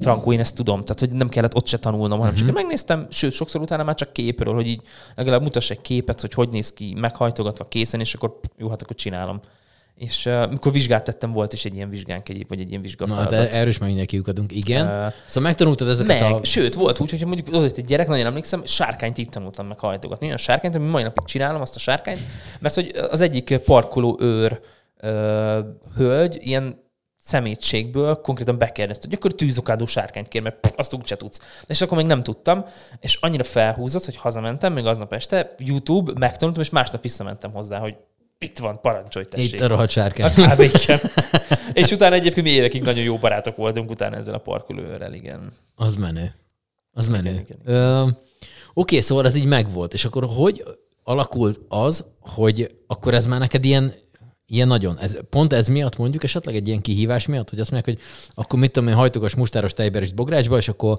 [0.00, 2.44] Frankó, én ezt tudom, tehát hogy nem kellett ott se tanulnom, hanem Mhm.
[2.46, 4.80] csak megnéztem, sőt, sokszor utána már csak képről, hogy így
[5.14, 8.96] legalább mutass egy képet, hogy hogy néz ki, meghajtogatva készen, és akkor jó, hát akkor
[8.96, 9.40] csinálom.
[10.02, 12.86] És uh, mikor vizsgát tettem, volt is egy ilyen vizsgánk egyéb, vagy egy ilyen Na,
[12.86, 13.32] vizsgafeladat.
[13.32, 14.52] hát erről is meg mindenki lyukadunk.
[14.52, 14.86] Igen.
[14.86, 16.44] Ö, Szóval megtanultad ezeket meg, a...
[16.44, 20.26] sőt, volt úgy, hogy mondjuk jött egy gyerek, nagyon emlékszem, sárkányt így tanultam meg hajtogatni.
[20.26, 22.20] Olyan sárkányt, ami mai napig csinálom azt a sárkányt,
[22.60, 24.60] mert hogy az egyik parkoló őr
[25.00, 25.58] ö,
[25.96, 26.80] hölgy ilyen
[27.24, 31.40] szemétségből konkrétan bekérdezte, hogy akkor tűzokádó sárkányt kér, mert pff, azt úgy se tudsz.
[31.66, 32.64] És akkor még nem tudtam,
[33.00, 37.96] és annyira felhúzott, hogy hazamentem, még aznap este, YouTube, megtanultam, és másnap visszamentem hozzá, hogy
[38.42, 39.52] itt van, parancsolj, tessék.
[39.52, 40.44] Itt a rohadt sárkány.
[40.44, 41.00] A igen.
[41.72, 45.52] és utána egyébként mi évekig nagyon jó barátok voltunk utána ezzel a parkolóőrrel, igen.
[45.74, 46.34] Az menő.
[46.92, 47.30] Az menő.
[47.30, 48.06] igen, Ö,
[48.74, 49.92] okay, szóval ez így megvolt.
[49.92, 50.64] És akkor hogy
[51.04, 53.94] alakult az, hogy akkor ez már neked ilyen
[54.46, 54.98] Ilyen nagyon.
[54.98, 58.58] Ez, pont ez miatt mondjuk, esetleg egy ilyen kihívás miatt, hogy azt mondják, hogy akkor
[58.58, 60.98] mit tudom én, hajtogas mustáros tejber is bográcsba, és akkor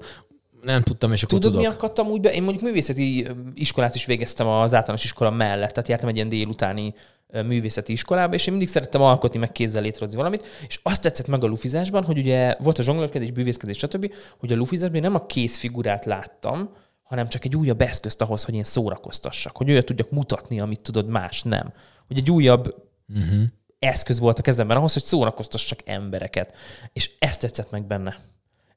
[0.62, 1.68] nem tudtam, és akkor Tudod, tudok.
[1.68, 2.32] mi akadtam úgy be?
[2.32, 6.94] Én mondjuk művészeti iskolát is végeztem az általános iskola mellett, tehát jártam egy ilyen délutáni
[7.42, 11.44] művészeti iskolába, és én mindig szerettem alkotni, meg kézzel létrehozni valamit, és azt tetszett meg
[11.44, 15.26] a lufizásban, hogy ugye volt a zsonglőrkedés, bűvészkedés, stb., hogy a lufizásban én nem a
[15.26, 16.70] kézfigurát láttam,
[17.02, 21.08] hanem csak egy újabb eszközt ahhoz, hogy én szórakoztassak, hogy olyat tudjak mutatni, amit tudod,
[21.08, 21.72] más nem.
[22.06, 22.74] Hogy egy újabb
[23.08, 23.42] uh-huh.
[23.78, 26.54] eszköz volt a kezemben ahhoz, hogy szórakoztassak embereket.
[26.92, 28.16] És ezt tetszett meg benne.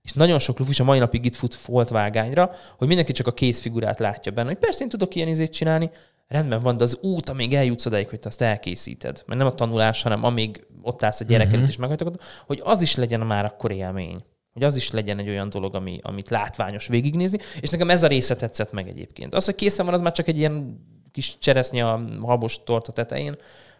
[0.02, 3.34] És nagyon sok lufis a mai napig itt fut folt vágányra, hogy mindenki csak a
[3.34, 5.90] kézfigurát látja benne, hogy persze én tudok ilyen izét csinálni,
[6.28, 9.54] rendben van, de az út, amíg eljutsz odáig, hogy te azt elkészíted, mert nem a
[9.54, 11.70] tanulás, hanem amíg ott állsz a gyereket uh-huh.
[11.70, 14.24] és meghajtod, hogy az is legyen már akkor élmény.
[14.54, 18.08] Hogy az is legyen egy olyan dolog, ami, amit látványos végignézni, és nekem ez a
[18.08, 19.34] része tetszett meg egyébként.
[19.34, 23.36] Az, hogy készen van, az már csak egy ilyen kis cseresznye a habos torta tetején,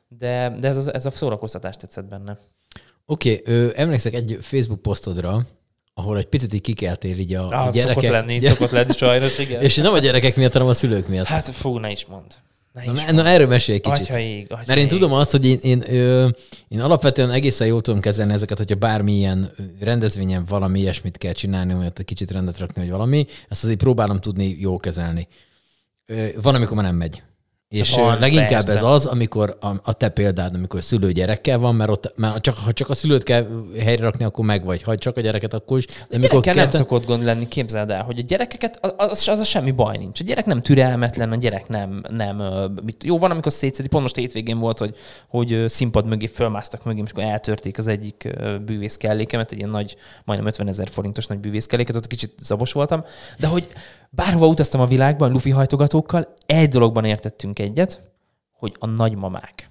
[0.08, 2.38] de, de ez, a, ez a szórakoztatás tetszett benne.
[3.06, 5.46] Oké, okay, emlékszek egy Facebook posztodra,
[5.98, 8.04] ahol egy picit így kikeltél így a, ah, a gyerekek.
[8.04, 9.62] Szokott lenni, szokott lenni sajnos, igen.
[9.62, 11.26] és nem a gyerekek miatt, hanem a szülők miatt.
[11.26, 12.26] Hát fú, ne is mond.
[12.74, 14.10] Ne na, is na, na, erről mesélj egy kicsit.
[14.10, 16.36] Atya ég, atya Mert én tudom azt, hogy én, én, én,
[16.68, 21.86] én alapvetően egészen jól tudom kezelni ezeket, hogyha bármilyen rendezvényen valami ilyesmit kell csinálni, hogy
[21.86, 25.28] ott egy kicsit rendet rakni, vagy valami, ezt azért próbálom tudni jól kezelni.
[26.42, 27.24] Van, amikor már nem megy.
[27.70, 28.74] És van, leginkább persze.
[28.74, 32.58] ez az, amikor a, a te példád, amikor szülő gyerekkel van, mert, ott, mert csak,
[32.58, 33.48] ha csak a szülőt kell
[33.80, 34.82] helyre rakni, akkor meg vagy.
[34.82, 35.86] Ha csak a gyereket, akkor is.
[36.10, 36.56] De mikor kell...
[36.56, 39.98] nem szokott gond lenni, képzeld el, hogy a gyerekeket, az, az, az a semmi baj
[39.98, 40.20] nincs.
[40.20, 42.44] A gyerek nem türelmetlen, a gyerek nem, nem
[42.84, 44.96] mit, jó, van, amikor szétszedi, pont most hétvégén volt, hogy,
[45.28, 48.30] hogy színpad mögé fölmásztak mögé, és akkor eltörték az egyik
[48.66, 52.72] bűvész kellékemet, egy ilyen nagy, majdnem 50 ezer forintos nagy bűvész kelléket, ott kicsit zabos
[52.72, 53.04] voltam,
[53.40, 53.68] de hogy
[54.10, 58.12] bárhova utaztam a világban, lufi hajtogatókkal, egy dologban értettünk egyet,
[58.52, 59.70] hogy a nagymamák,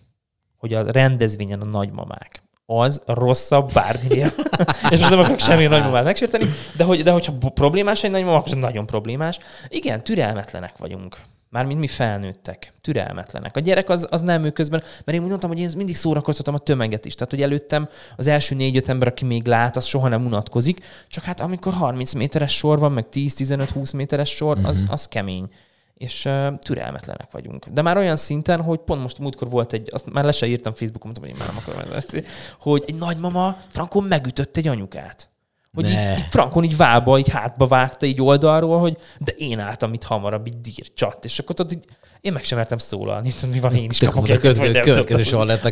[0.57, 4.33] hogy a rendezvényen a nagymamák, az rosszabb bárminél.
[4.91, 6.45] és most nem akarok semmi nagymamát megsérteni,
[6.77, 9.39] de, hogy, de hogyha problémás egy nagymama, akkor nagyon problémás.
[9.69, 11.21] Igen, türelmetlenek vagyunk.
[11.49, 13.57] Mármint mi felnőttek, türelmetlenek.
[13.57, 16.55] A gyerek az, az nem ő közben, mert én úgy mondtam, hogy én mindig szórakoztatom
[16.55, 17.15] a tömeget is.
[17.15, 20.85] Tehát, hogy előttem az első négy-öt ember, aki még lát, az soha nem unatkozik.
[21.09, 24.93] Csak hát amikor 30 méteres sor van, meg 10-15-20 méteres sor, az, mhm.
[24.93, 25.49] az kemény
[25.97, 27.67] és uh, türelmetlenek vagyunk.
[27.67, 30.73] De már olyan szinten, hogy pont most múltkor volt egy, azt már le se írtam
[30.73, 32.23] Facebookon, mondtam, hogy én már nem akarom ezt,
[32.61, 35.29] hogy egy nagymama frankon megütött egy anyukát.
[35.77, 39.93] Hogy így, így Frankon így vába, így hátba vágta így oldalról, hogy de én álltam
[39.93, 41.85] itt hamarabb, így dír, csat, és akkor ott így,
[42.21, 45.45] én meg sem mertem szólalni, mi van, én is kapok egyet, vagy nem Következő soha
[45.45, 45.69] lett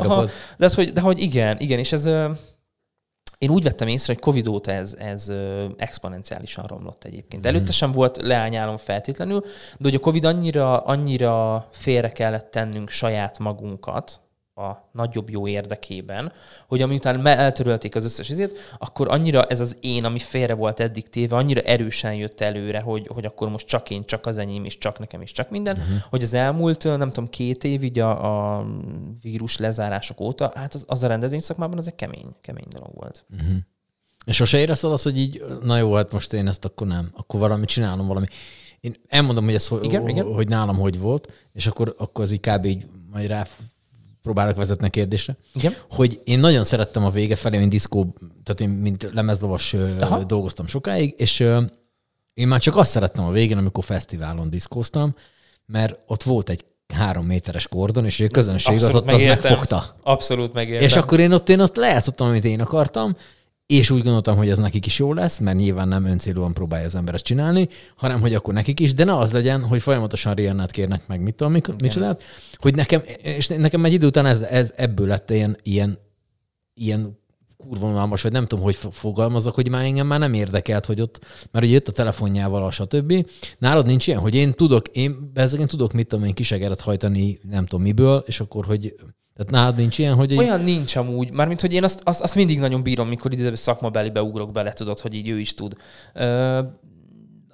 [0.57, 2.07] de, hogy, de hogy igen, igen, és ez,
[3.39, 5.33] én úgy vettem észre, hogy Covid óta ez, ez
[5.77, 7.47] exponenciálisan romlott egyébként.
[7.47, 9.41] Előtte sem volt leányálom feltétlenül,
[9.79, 14.21] de hogy a Covid annyira, annyira félre kellett tennünk saját magunkat,
[14.57, 16.33] a nagyobb jó érdekében,
[16.67, 21.09] hogy amiután eltörölték az összes izét, akkor annyira ez az én, ami félre volt eddig
[21.09, 24.79] téve, annyira erősen jött előre, hogy, hogy akkor most csak én, csak az enyém, és
[24.79, 25.97] csak nekem, és csak minden, uh-huh.
[26.11, 28.67] hogy az elmúlt, nem tudom, két év így a, a
[29.23, 33.25] vírus lezárások óta, hát az, az a rendezvény szakmában az egy kemény, kemény dolog volt.
[33.31, 33.57] Uh-huh.
[34.25, 37.41] És sose érezted azt, hogy így, na jó, hát most én ezt akkor nem, akkor
[37.41, 38.27] valami csinálom, valami.
[38.81, 40.33] Én elmondom, hogy ez igen, hogy, igen.
[40.33, 42.65] hogy nálam hogy volt, és akkor, akkor az így kb.
[42.65, 43.47] így majd rá
[44.25, 45.75] próbálok vezetni a kérdésre, Igen.
[45.91, 50.25] hogy én nagyon szerettem a vége felé, mint diszkó, tehát én mint lemezlovas Aha.
[50.25, 51.41] dolgoztam sokáig, és
[52.35, 55.15] én már csak azt szerettem a végén, amikor fesztiválon diszkóztam,
[55.67, 59.37] mert ott volt egy három méteres kordon, és a közönség Abszolút az ott megértem.
[59.39, 59.97] az megfogta.
[60.03, 60.87] Abszolút megértem.
[60.87, 63.17] És akkor én ott, én ott lejátszottam, amit én akartam,
[63.67, 66.95] és úgy gondoltam, hogy ez nekik is jó lesz, mert nyilván nem öncélúan próbálja az
[66.95, 70.71] ember ezt csinálni, hanem hogy akkor nekik is, de ne az legyen, hogy folyamatosan Riannát
[70.71, 72.23] kérnek meg, mit tudom, micsodát,
[72.55, 75.99] hogy nekem, és nekem egy idő után ez, ez ebből lett ilyen, ilyen,
[76.75, 77.19] ilyen
[77.57, 81.65] kurvonalmas, vagy nem tudom, hogy fogalmazok, hogy már engem már nem érdekelt, hogy ott, mert
[81.65, 83.31] ugye jött a telefonjával, a stb.
[83.59, 87.67] Nálad nincs ilyen, hogy én tudok, én, én tudok, mit tudom én, kisegeret hajtani, nem
[87.67, 88.95] tudom miből, és akkor, hogy
[89.37, 90.37] tehát nálad nincs ilyen, hogy...
[90.37, 90.65] Olyan egy...
[90.65, 94.51] nincs amúgy, mármint, hogy én azt, azt, azt mindig nagyon bírom, mikor ide szakmabeli beugrok
[94.51, 95.77] bele, tudod, hogy így ő is tud.
[96.13, 96.61] Ö,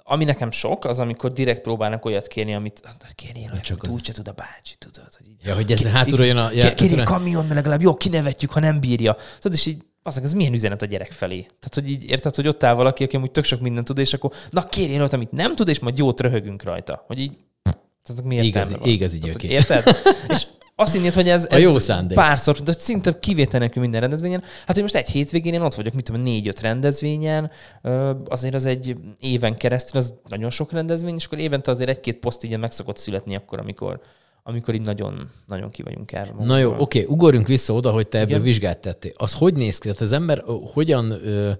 [0.03, 3.95] ami nekem sok, az amikor direkt próbálnak olyat kérni, amit hát kérni olyat, csak amit
[3.95, 5.15] úgyse tud a bácsi, tudod.
[5.17, 6.51] Hogy így, ja, hogy ez hátulra jön a...
[6.51, 9.17] Ja, kérni kamion, mert legalább jó, kinevetjük, ha nem bírja.
[9.39, 11.39] Tudod, és így az, ez milyen üzenet a gyerek felé?
[11.39, 14.13] Tehát, hogy így érted, hogy ott áll valaki, aki amúgy tök sok mindent tud, és
[14.13, 17.03] akkor na kérjen olyat, amit nem tud, és majd jót röhögünk rajta.
[17.07, 17.37] Hogy így,
[18.03, 19.83] ez miért igazi, igazi Érted?
[20.29, 20.45] és
[20.81, 22.17] azt hinnéd, hogy ez, A ez jó szándék.
[22.17, 24.41] párszor, de szinte kivétel nélkül minden rendezvényen.
[24.41, 27.51] Hát, hogy most egy hétvégén én ott vagyok, mit tudom, négy-öt rendezvényen,
[28.27, 32.43] azért az egy éven keresztül, az nagyon sok rendezvény, és akkor évente azért egy-két poszt
[32.43, 34.01] így meg szokott születni akkor, amikor,
[34.43, 36.33] amikor így nagyon, nagyon ki vagyunk erre.
[36.39, 38.41] Na jó, oké, ugorjunk vissza oda, hogy te ebből Igen.
[38.41, 39.11] vizsgát tettél.
[39.15, 39.81] Az hogy néz ki?
[39.87, 41.51] Tehát az ember hogyan, ö,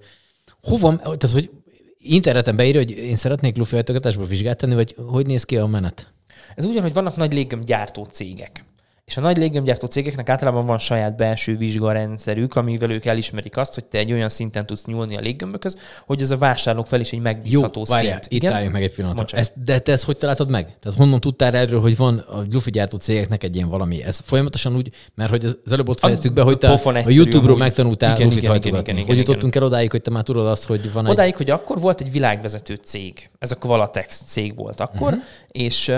[0.62, 1.50] hova, tehát hogy
[1.98, 6.12] interneten beírja, hogy én szeretnék lufi hajtogatásból vizsgát tenni, vagy hogy néz ki a menet?
[6.54, 8.64] Ez úgy van, hogy vannak nagy léggömbgyártó cégek.
[9.04, 13.86] És a nagy léggömbgyártó cégeknek általában van saját belső vizsgarendszerük, amivel ők elismerik azt, hogy
[13.86, 17.20] te egy olyan szinten tudsz nyúlni a léggömbökhöz, hogy ez a vásárlók fel is egy
[17.20, 18.42] megbízható várjál, szint.
[18.42, 19.38] itt álljunk meg egy pillanatra.
[19.38, 20.76] Ezt, de te ezt hogy találtad meg?
[20.80, 24.02] Tehát honnan tudtál erről, hogy van a lufi gyártó cégeknek egy ilyen valami?
[24.02, 27.56] Ez folyamatosan úgy, mert hogy az előbb ott fejeztük be, hogy te a egyszerű YouTube-ról
[27.56, 28.92] megtanultál Igen, lufit igen, igen, hajtogatni.
[28.92, 31.10] igen, Hogy igen, jutottunk el odáig, hogy te már tudod azt, hogy van egy...
[31.10, 35.24] Odáig, hogy akkor volt egy világvezető cég, ez a Qualatex cég volt akkor, uh-huh.
[35.48, 35.92] és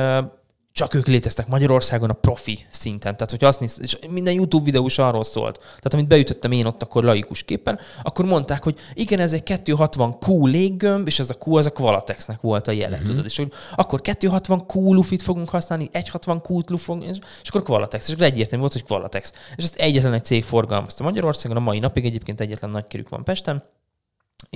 [0.74, 3.12] csak ők léteztek Magyarországon a profi szinten.
[3.12, 5.58] Tehát, hogy azt néz, és minden YouTube videó is arról szólt.
[5.58, 10.16] Tehát, amit beütöttem én ott akkor laikus képen, akkor mondták, hogy igen, ez egy 260
[10.26, 12.94] Q léggömb, és ez a Q az a Qualatexnek volt a jele, Mhm.
[12.94, 13.08] uh-huh.
[13.08, 13.24] tudod.
[13.24, 18.08] És hogy akkor 260 Q lufit fogunk használni, 160 Q-t lufunk, és, és akkor Qualatex.
[18.08, 19.32] És akkor egyértelmű volt, hogy Qualatex.
[19.56, 23.62] És ezt egyetlen egy cég forgalmazta Magyarországon, a mai napig egyébként egyetlen nagykerük van Pesten,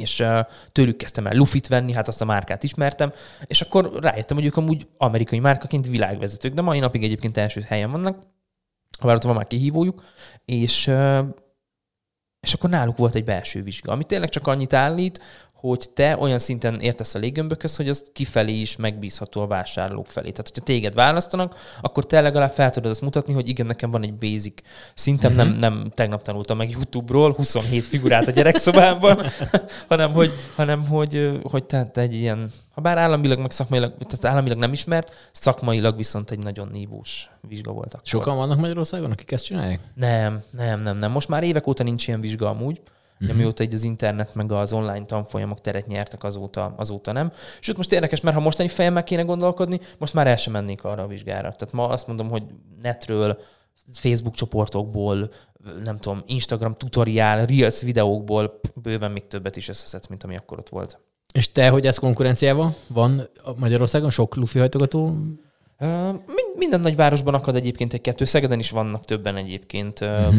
[0.01, 0.25] és
[0.73, 3.13] tőlük kezdtem el Lufit venni, hát azt a márkát ismertem,
[3.47, 7.91] és akkor rájöttem, hogy ők amúgy amerikai márkaként világvezetők, de mai napig egyébként első helyen
[7.91, 8.23] vannak,
[8.99, 10.05] ha ott van már kihívójuk,
[10.45, 10.91] és,
[12.41, 15.21] és akkor náluk volt egy belső vizsga, ami tényleg csak annyit állít,
[15.61, 20.31] hogy te olyan szinten értesz a léggömbökhöz, hogy az kifelé is megbízható a vásárlók felé.
[20.31, 24.03] Tehát, hogyha téged választanak, akkor te legalább fel tudod azt mutatni, hogy igen, nekem van
[24.03, 24.63] egy basic
[24.95, 25.41] szintem, Mhm.
[25.41, 25.59] mm-hmm.
[25.59, 29.21] nem, nem tegnap tanultam meg YouTube-ról 27 figurát a gyerekszobában,
[29.89, 34.25] hanem hogy, hanem hogy, hogy te, te egy ilyen, ha bár államilag, meg szakmailag, tehát
[34.25, 38.07] államilag nem ismert, szakmailag viszont egy nagyon nívós vizsga volt akkor.
[38.07, 39.81] Sokan vannak Magyarországon, akik ezt csinálják?
[39.95, 41.11] Nem, nem, nem, nem.
[41.11, 42.81] Most már évek óta nincs ilyen vizsga amúgy.
[43.21, 43.37] Uh-huh.
[43.37, 47.33] Mióta így az internet meg az online tanfolyamok teret nyertek azóta, azóta nem.
[47.61, 51.03] Sőt, most érdekes, mert ha mostani fejemmel kéne gondolkodni, most már el sem mennék arra
[51.03, 51.53] a vizsgára.
[51.53, 52.43] Tehát ma azt mondom, hogy
[52.83, 53.39] netről,
[53.93, 55.31] Facebook csoportokból,
[55.85, 60.69] nem tudom, Instagram tutoriál, Reels videókból bőven még többet is összeszedsz, mint ami akkor ott
[60.69, 60.99] volt.
[61.33, 65.17] És te, hogy ez konkurenciával van Magyarországon sok lufi hajtogató?
[66.57, 70.37] Minden nagy városban akad egyébként egy-kettő, Szegeden is vannak többen egyébként, uh-huh.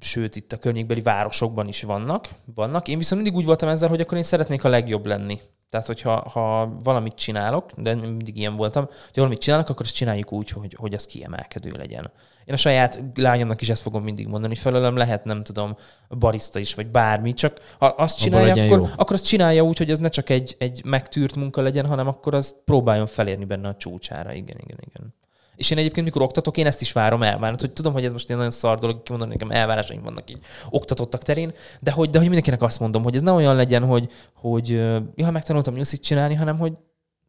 [0.00, 2.28] sőt itt a környékbeli városokban is vannak.
[2.54, 2.88] vannak.
[2.88, 5.40] Én viszont mindig úgy voltam ezzel, hogy akkor én szeretnék a legjobb lenni.
[5.70, 10.32] Tehát, hogyha ha valamit csinálok, de mindig ilyen voltam, hogy valamit csinálok, akkor azt csináljuk
[10.32, 12.10] úgy, hogy, hogy az kiemelkedő legyen.
[12.50, 15.76] Én a saját lányomnak is ezt fogom mindig mondani, felőlem lehet, nem tudom,
[16.18, 18.88] barista is, vagy bármi, csak ha azt csinálja, akkor, jó.
[18.96, 22.34] akkor azt csinálja úgy, hogy ez ne csak egy, egy megtűrt munka legyen, hanem akkor
[22.34, 24.32] az próbáljon felérni benne a csúcsára.
[24.32, 25.14] Igen, igen, igen.
[25.56, 27.38] És én egyébként, mikor oktatok, én ezt is várom el.
[27.38, 30.38] Már hogy tudom, hogy ez most egy nagyon szar dolog, kimondani, nekem elvárásaim vannak így
[30.70, 34.08] oktatottak terén, de hogy, de hogy mindenkinek azt mondom, hogy ez ne olyan legyen, hogy,
[34.34, 34.68] hogy
[35.14, 36.72] ja, megtanultam nyuszit csinálni, hanem hogy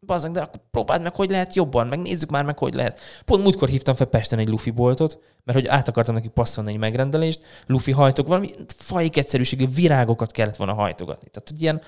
[0.05, 2.99] bazdmeg, de akkor próbáld meg, hogy lehet jobban, meg nézzük már meg, hogy lehet.
[3.25, 6.77] Pont múltkor hívtam fel Pesten egy Luffy boltot, mert hogy át akartam neki passzolni egy
[6.77, 11.29] megrendelést, Luffy hajtok, valami fajik egyszerűségű virágokat kellett volna hajtogatni.
[11.29, 11.81] Tehát egy ilyen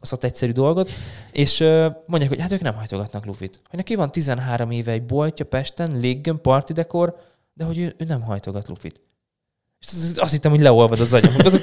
[0.00, 0.90] az ott egyszerű dolgot,
[1.32, 1.58] és
[2.06, 3.60] mondják, hogy hát ők nem hajtogatnak Lufit.
[3.68, 7.16] Hogy neki van 13 éve egy boltja Pesten, léggöm, party dekor,
[7.54, 9.00] de hogy ő, ő nem hajtogat Lufit.
[9.80, 11.34] És az- azt hittem, hogy leolvad az agyam.
[11.38, 11.62] Azok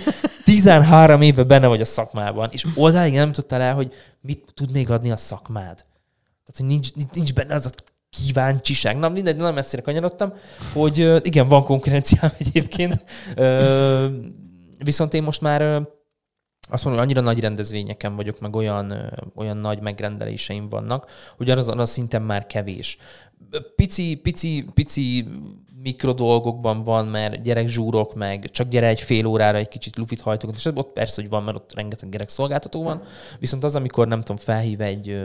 [0.56, 4.90] 13 éve benne vagy a szakmában, és oldáig nem tudtál el, hogy mit tud még
[4.90, 5.76] adni a szakmád.
[5.76, 7.70] Tehát, hogy nincs, nincs- benne az a
[8.10, 8.98] kíváncsiság.
[8.98, 10.34] Na, mindegy, nagyon messzire kanyarodtam,
[10.74, 13.04] hogy igen, van konkurenciám egyébként,
[14.84, 15.88] viszont én most már
[16.71, 21.79] azt mondom, hogy annyira nagy rendezvényeken vagyok, meg olyan, olyan nagy megrendeléseim vannak, hogy azon
[21.79, 22.97] a szinten már kevés.
[23.75, 25.27] Pici, pici, pici
[25.81, 30.55] mikrodolgokban van, mert gyerek zsúrok, meg csak gyere egy fél órára egy kicsit lufit hajtogat,
[30.55, 33.01] és ott persze, hogy van, mert ott rengeteg gyerek szolgáltató van,
[33.39, 35.21] viszont az, amikor nem tudom, felhív egy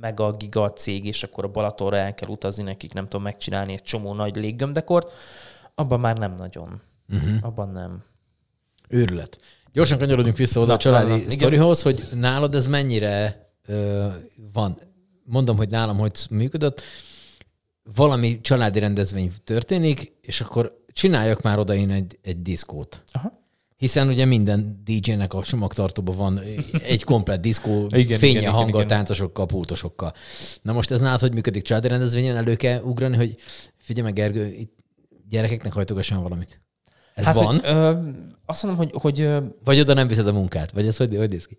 [0.00, 3.82] mega giga cég, és akkor a Balatonra el kell utazni nekik, nem tudom, megcsinálni egy
[3.82, 5.12] csomó nagy léggömdekort,
[5.74, 6.80] abban már nem nagyon.
[7.08, 7.36] Uh-huh.
[7.40, 8.02] Abban nem.
[8.88, 9.38] Őrület.
[9.72, 14.06] Gyorsan kanyarodjunk vissza oda Na, a családi na, na, sztorihoz, hogy nálad ez mennyire ö,
[14.52, 14.78] van.
[15.24, 16.82] Mondom, hogy nálam hogy működött.
[17.94, 23.02] Valami családi rendezvény történik, és akkor csináljak már oda én egy, egy diszkót.
[23.12, 23.40] Aha.
[23.76, 26.40] Hiszen ugye minden DJ-nek a csomagtartóban van
[26.82, 30.12] egy komplet diszkó, fénye, hanggal, táncosokkal, pultosokkal.
[30.62, 32.36] Na most ez nálad hogy működik családi rendezvényen?
[32.36, 33.34] Elő kell ugrani, hogy
[33.76, 34.74] figyelj meg, Gergő, itt
[35.28, 36.60] gyerekeknek hajtogasson valamit.
[37.14, 37.46] Ez hát, van?
[37.46, 37.98] Hogy, ö,
[38.46, 40.70] azt mondom, hogy, hogy ö, Vagy oda nem viszed a munkát?
[40.70, 41.58] Vagy ez hogy, hogy néz ki?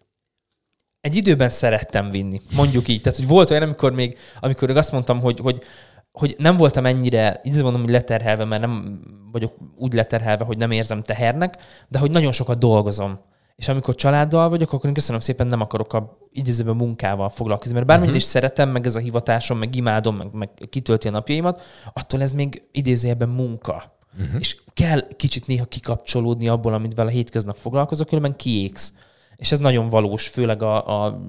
[1.03, 3.01] egy időben szerettem vinni, mondjuk így.
[3.01, 5.63] Tehát, hogy volt olyan, amikor még, amikor még azt mondtam, hogy, hogy
[6.11, 8.99] hogy nem voltam ennyire, így mondom, hogy leterhelve, mert nem
[9.31, 13.19] vagyok úgy leterhelve, hogy nem érzem tehernek, de hogy nagyon sokat dolgozom.
[13.55, 17.73] És amikor családdal vagyok, akkor én köszönöm szépen, nem akarok a idézőben munkával foglalkozni.
[17.73, 18.27] Mert bármennyire uh-huh.
[18.27, 21.61] is szeretem, meg ez a hivatásom, meg imádom, meg, meg kitölti a napjaimat,
[21.93, 23.97] attól ez még idézőjelben munka.
[24.19, 24.39] Uh-huh.
[24.39, 28.93] És kell kicsit néha kikapcsolódni abból, amit vele hétköznap foglalkozok, különben kiégsz.
[29.35, 31.19] És ez nagyon valós, főleg a, a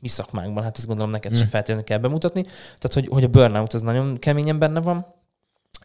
[0.00, 1.50] mi szakmánkban, hát ezt gondolom neked sem mm.
[1.50, 2.42] feltétlenül kell bemutatni.
[2.42, 5.06] Tehát, hogy, hogy a burnout az nagyon keményen benne van,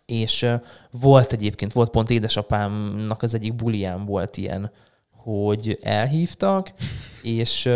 [0.06, 0.50] és
[0.92, 4.72] volt egyébként, volt pont édesapámnak az egyik bulián volt ilyen,
[5.12, 6.74] hogy elhívtak,
[7.22, 7.70] és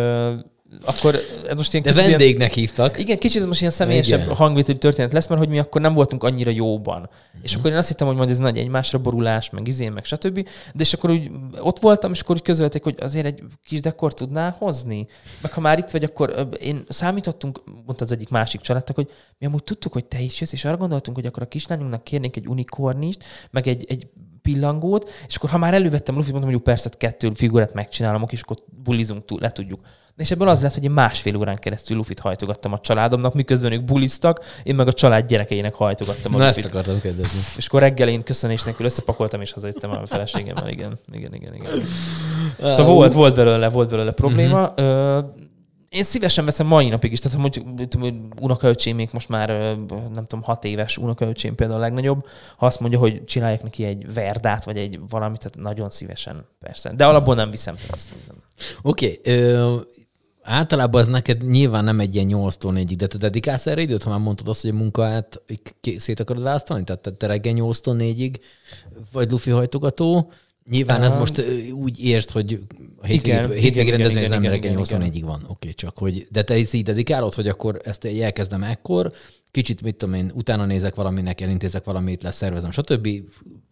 [0.86, 1.20] akkor
[1.56, 3.00] most ilyen De vendégnek ilyen, hívtak.
[3.00, 4.36] Igen, kicsit most ilyen személyesebb igen.
[4.36, 7.00] hangvételű történet lesz, mert hogy mi akkor nem voltunk annyira jóban.
[7.00, 7.40] Mm.
[7.42, 10.34] És akkor én azt hittem, hogy majd ez nagy egymásra borulás, meg izén, meg stb.
[10.74, 14.14] De és akkor úgy ott voltam, és akkor úgy közölték, hogy azért egy kis dekor
[14.14, 15.08] tudná hozni.
[15.42, 19.46] Meg ha már itt vagy, akkor én számítottunk, mondta az egyik másik családnak, hogy mi
[19.46, 22.48] amúgy tudtuk, hogy te is jössz, és arra gondoltunk, hogy akkor a kislányunknak kérnénk egy
[22.48, 24.08] unikornist, meg egy, egy
[24.42, 28.42] pillangót, és akkor ha már elővettem Lufit, mondtam, hogy jó, persze kettő figurát megcsinálom, és
[28.42, 29.80] akkor bulizunk túl, le tudjuk.
[30.18, 33.84] És ebből az lett, hogy én másfél órán keresztül lufit hajtogattam a családomnak, miközben ők
[33.84, 36.66] buliztak, én meg a család gyerekeinek hajtogattam a Na lufit.
[36.66, 37.40] ezt akartam kérdezni.
[37.58, 40.70] És akkor reggel én köszönés nélkül összepakoltam, és hazajöttem a feleségemmel.
[40.70, 41.82] Igen, igen, igen, igen.
[42.74, 44.74] Szóval volt, volt belőle, volt belőle probléma.
[44.78, 45.46] Uh-huh
[45.90, 47.64] én szívesen veszem mai napig is, tehát hogy,
[48.00, 49.50] hogy unokaöcsémék most már,
[50.14, 52.26] nem tudom, hat éves unokaöcsém például a legnagyobb,
[52.58, 56.94] ha azt mondja, hogy csinálják neki egy verdát, vagy egy valamit, tehát nagyon szívesen, persze.
[56.96, 57.76] De alapból nem viszem.
[58.82, 59.84] Oké, okay,
[60.48, 64.10] általában az neked nyilván nem egy ilyen 8-tól 4 de te dedikálsz erre időt, ha
[64.10, 65.42] már mondtad azt, hogy a munkát
[65.98, 66.84] szét akarod választani?
[66.84, 68.36] Tehát te reggel 8-tól 4-ig
[69.12, 70.32] vagy lufi hajtogató,
[70.70, 72.60] Nyilván ez most úgy értsd, hogy
[73.02, 75.36] a hétvégi, rendezvény az nem reggel 84-ig van.
[75.36, 79.12] Oké, okay, csak hogy, de te is így dedikálod, hogy akkor ezt elkezdem ekkor,
[79.52, 83.08] kicsit, mit tudom én, utána nézek valaminek, elintézek valamit, leszervezem, stb.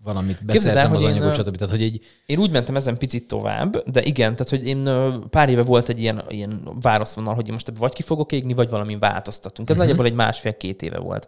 [0.04, 1.56] Valamit beszerzem el, az anyagot, én, stb.
[1.56, 2.02] Tehát, hogy egy...
[2.26, 4.90] Én úgy mentem ezen picit tovább, de igen, tehát, hogy én
[5.30, 8.70] pár éve volt egy ilyen, ilyen válaszvonal, hogy én most vagy ki fogok égni, vagy
[8.70, 9.70] valami változtatunk.
[9.70, 9.92] Ez uh-huh.
[9.92, 11.28] nagyjából egy másfél-két éve volt.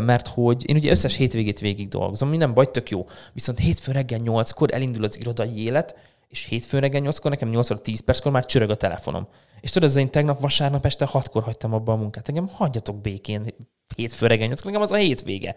[0.00, 3.06] Mert hogy én ugye összes hétvégét végig dolgozom, minden baj tök jó.
[3.32, 5.94] Viszont hétfő reggel nyolckor elindul az irodai élet,
[6.30, 9.28] és hétfőn reggel 8-kor, nekem 8 10 perckor már csörög a telefonom.
[9.60, 12.28] És tudod, én tegnap vasárnap este 6-kor hagytam abba a munkát.
[12.28, 13.54] Engem hagyjatok békén
[13.96, 15.54] hétfő reggel 8 nekem az a hétvége.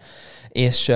[0.49, 0.95] És uh,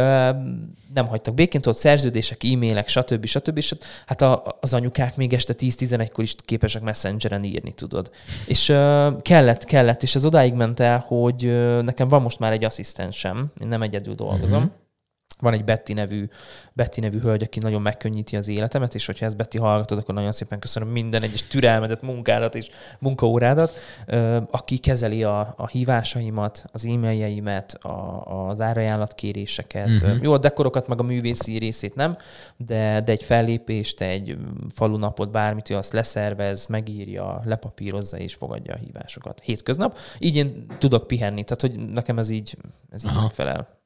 [0.93, 3.25] nem hagytak békén, tudod, szerződések, e-mailek, stb.
[3.25, 3.57] stb.
[3.57, 8.11] És hát a, az anyukák még este 10-11-kor is képesek messengeren írni, tudod.
[8.45, 12.51] És uh, kellett, kellett, és ez odáig ment el, hogy uh, nekem van most már
[12.51, 14.85] egy asszisztensem, én nem egyedül dolgozom, mm-hmm
[15.39, 16.27] van egy Betty nevű,
[16.73, 20.31] Betty nevű hölgy, aki nagyon megkönnyíti az életemet, és hogyha ezt Betty hallgatod, akkor nagyon
[20.31, 22.69] szépen köszönöm minden egyes türelmedet, munkádat és
[22.99, 23.73] munkaórádat,
[24.51, 29.89] aki kezeli a, a hívásaimat, az e-mailjeimet, a, az árajánlatkéréseket.
[29.89, 30.21] Uh-huh.
[30.21, 32.17] Jó, a dekorokat, meg a művészi részét nem,
[32.57, 34.37] de, de egy fellépést, egy
[34.73, 39.41] falunapot, bármit, ő azt leszervez, megírja, lepapírozza és fogadja a hívásokat.
[39.43, 39.97] Hétköznap.
[40.19, 42.57] Így én tudok pihenni, tehát hogy nekem ez így,
[42.91, 43.76] ez így megfelel.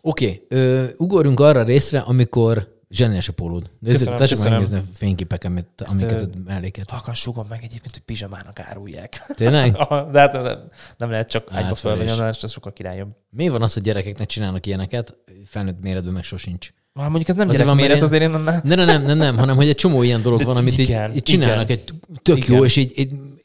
[0.00, 3.70] Oké, okay, ugorjunk arra részre, amikor zseniás a pólód.
[4.16, 6.90] Tessék megnézni a fényképeket, amiket melléket.
[6.90, 9.26] Halkan sugom meg egyébként, hogy pizsamának árulják.
[9.34, 9.72] Tényleg?
[10.12, 10.58] De hát
[10.96, 13.08] nem lehet csak hát, ágyba fölvenni, ez sokkal királyabb.
[13.30, 16.72] Mi van az, hogy gyerekeknek csinálnak ilyeneket, felnőtt méretben meg sosincs?
[16.94, 18.42] Ha mondjuk ez nem azért van, méret, azért én nem...
[18.42, 21.22] Nem, nem, nem, nem, nem, hanem hogy egy csomó ilyen dolog van, amit így, így
[21.22, 21.84] csinálnak, egy
[22.22, 22.92] tök jó, és így,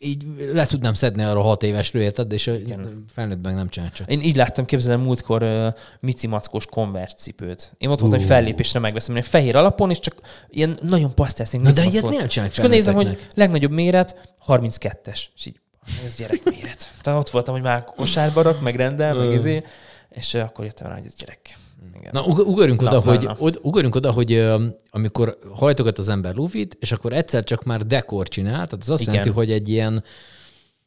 [0.05, 2.31] így, le tudnám szedni arra hat évesről, érted?
[2.31, 3.05] És igen.
[3.13, 4.11] felnőtt meg nem csinál csak.
[4.11, 5.67] Én így láttam, képzelem múltkor uh,
[5.99, 7.75] Mici Mackós konvert cipőt.
[7.77, 10.15] Én ott voltam, hogy fellépésre megveszem, egy fehér alapon, és csak
[10.49, 11.63] ilyen nagyon pasztelszín.
[11.63, 15.23] De ilyet miért nem csinálják És akkor nézem, hogy legnagyobb méret 32-es.
[15.35, 15.59] És így,
[16.05, 16.91] ez gyerekméret.
[17.01, 19.63] Tehát ott voltam, hogy már kosárba rak, meg rendel, meg izé,
[20.09, 21.57] és akkor jöttem rá, hogy ez gyerek.
[21.99, 22.11] Igen.
[22.13, 23.35] Na, ugorjunk oda, na, hogy, na.
[23.61, 24.47] ugorjunk oda, hogy
[24.89, 29.01] amikor hajtogat az ember lufit, és akkor egyszer csak már dekor csinál, tehát az azt
[29.01, 29.13] igen.
[29.13, 30.03] jelenti, hogy egy ilyen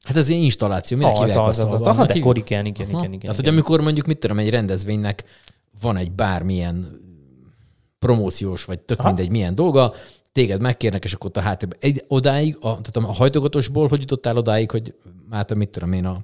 [0.03, 3.05] Hát ez ilyen installáció, minek az, hívják az, az, az, az, dekor, igen, igen, igen,
[3.05, 3.21] igen.
[3.21, 5.25] Tehát, hogy amikor mondjuk, mit tudom, egy rendezvénynek
[5.81, 7.01] van egy bármilyen
[7.99, 9.09] promóciós, vagy tök Aha.
[9.09, 9.92] mindegy milyen dolga,
[10.33, 11.79] téged megkérnek, és akkor ott a háttérben.
[11.81, 14.94] Egy, odáig, a, tehát a hajtogatosból, hogy jutottál odáig, hogy
[15.29, 16.21] már te mit tudom én a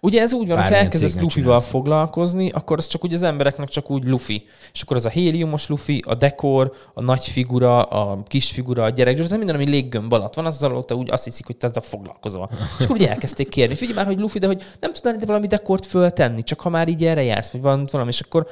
[0.00, 3.90] Ugye ez úgy van, hogy elkezdesz lufival foglalkozni, akkor az csak úgy az embereknek csak
[3.90, 4.46] úgy lufi.
[4.72, 8.88] És akkor az a héliumos lufi, a dekor, a nagy figura, a kis figura, a
[8.88, 11.82] gyerek, és minden, ami léggömb alatt van, az alatt úgy azt hiszik, hogy te ezzel
[11.82, 12.50] foglalkozol.
[12.78, 15.46] És akkor ugye elkezdték kérni, figyelj már, hogy lufi, de hogy nem tudnál ide valami
[15.46, 18.46] dekort föltenni, csak ha már így erre jársz, vagy van valami, és akkor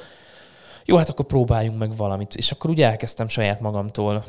[0.85, 2.35] jó, hát akkor próbáljunk meg valamit.
[2.35, 4.25] És akkor ugye elkezdtem saját magamtól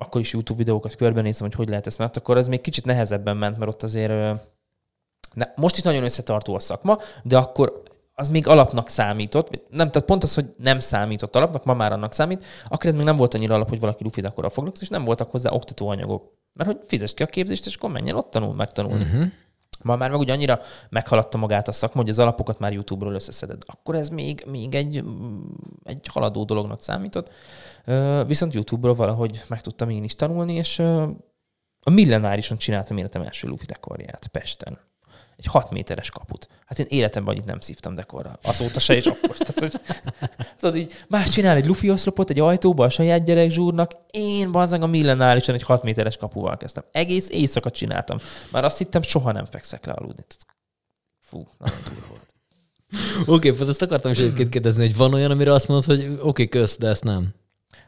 [0.00, 3.36] akkor is YouTube videókat körbenézem, hogy hogy lehet ezt, mert akkor ez még kicsit nehezebben
[3.36, 4.40] ment, mert ott azért
[5.38, 7.82] Ne, most is nagyon összetartó a szakma, de akkor
[8.14, 12.12] az még alapnak számított, nem, tehát pont az, hogy nem számított alapnak, ma már annak
[12.12, 15.04] számít, akkor ez még nem volt annyira alap, hogy valaki lufit akkor foglalkozik, és nem
[15.04, 16.32] voltak hozzá oktatóanyagok.
[16.52, 19.04] Mert hogy fizes ki a képzést, és akkor menjen ott tanul, megtanulni.
[19.04, 19.26] Uh-huh.
[19.82, 23.62] Ma már meg ugye annyira meghaladta magát a szakma, hogy az alapokat már YouTube-ról összeszeded.
[23.66, 25.04] Akkor ez még, még egy,
[25.84, 27.30] egy haladó dolognak számított.
[28.26, 30.78] Viszont YouTube-ról valahogy meg tudtam én is tanulni, és
[31.80, 34.78] a millenárison csináltam életem első lufi dekorját Pesten
[35.38, 36.48] egy 6 méteres kaput.
[36.66, 38.38] Hát én életemben annyit nem szívtam dekorra.
[38.42, 39.36] Azóta se, és akkor.
[39.36, 39.80] Tehát, hogy,
[40.60, 43.92] tudod, így más csinál egy lufi oszlopot egy ajtóba a saját gyerek zsúrnak.
[44.10, 46.84] Én bazzag a millenálisan egy 6 méteres kapuval kezdtem.
[46.92, 48.18] Egész éjszaka csináltam.
[48.52, 50.24] Már azt hittem, soha nem fekszek le aludni.
[51.20, 52.34] Fú, nagyon túl volt.
[53.26, 56.20] Oké, okay, ezt akartam is egyébként kérdezni, hogy van olyan, amire azt mondod, hogy oké,
[56.20, 57.34] okay, kösz, de ezt nem.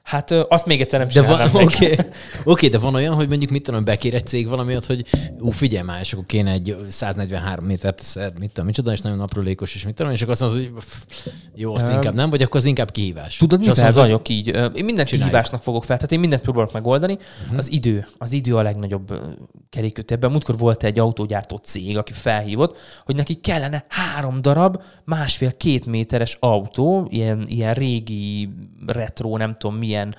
[0.02, 1.96] Hát azt még egyszer nem de van, Oké, okay,
[2.44, 5.04] okay, de van olyan, hogy mondjuk mit tudom, bekér egy cég valamiatt, hogy
[5.38, 9.20] ú, figyelj már, és akkor kéne egy 143 métert szer, mit tudom, micsoda, és nagyon
[9.20, 12.30] aprólékos, és mit tudom, és akkor azt mondod, hogy pff, jó, azt um, inkább nem,
[12.30, 13.36] vagy akkor az inkább kihívás.
[13.36, 14.46] Tudod, mivel vagyok így?
[14.46, 15.08] Én mindent csináljuk.
[15.08, 17.18] kihívásnak fogok fel, tehát én mindent próbálok megoldani.
[17.42, 17.58] Uh-huh.
[17.58, 19.12] Az idő, az idő a legnagyobb
[19.70, 20.14] kerékkötő.
[20.14, 26.36] Ebben múltkor volt egy autógyártó cég, aki felhívott, hogy neki kellene három darab, másfél-két méteres
[26.40, 28.48] autó, ilyen, ilyen régi
[28.86, 30.16] retro, nem tudom milyen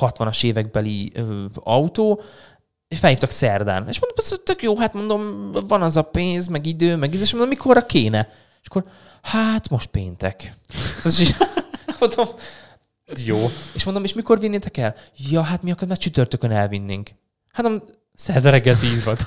[0.00, 2.22] 60-as évekbeli ö, autó,
[2.88, 3.88] és felhívtak szerdán.
[3.88, 7.20] És mondom, ez tök jó, hát mondom, van az a pénz, meg idő, meg íz,
[7.20, 8.28] és mondom, mikorra kéne?
[8.62, 8.84] És akkor,
[9.22, 10.56] hát most péntek.
[12.00, 12.26] Mondom,
[13.24, 13.50] jó.
[13.74, 14.94] És mondom, és mikor vinnétek el?
[15.30, 17.10] Ja, hát mi akkor már csütörtökön elvinnénk.
[17.52, 19.26] Hát mondom, szerda reggel tíz volt.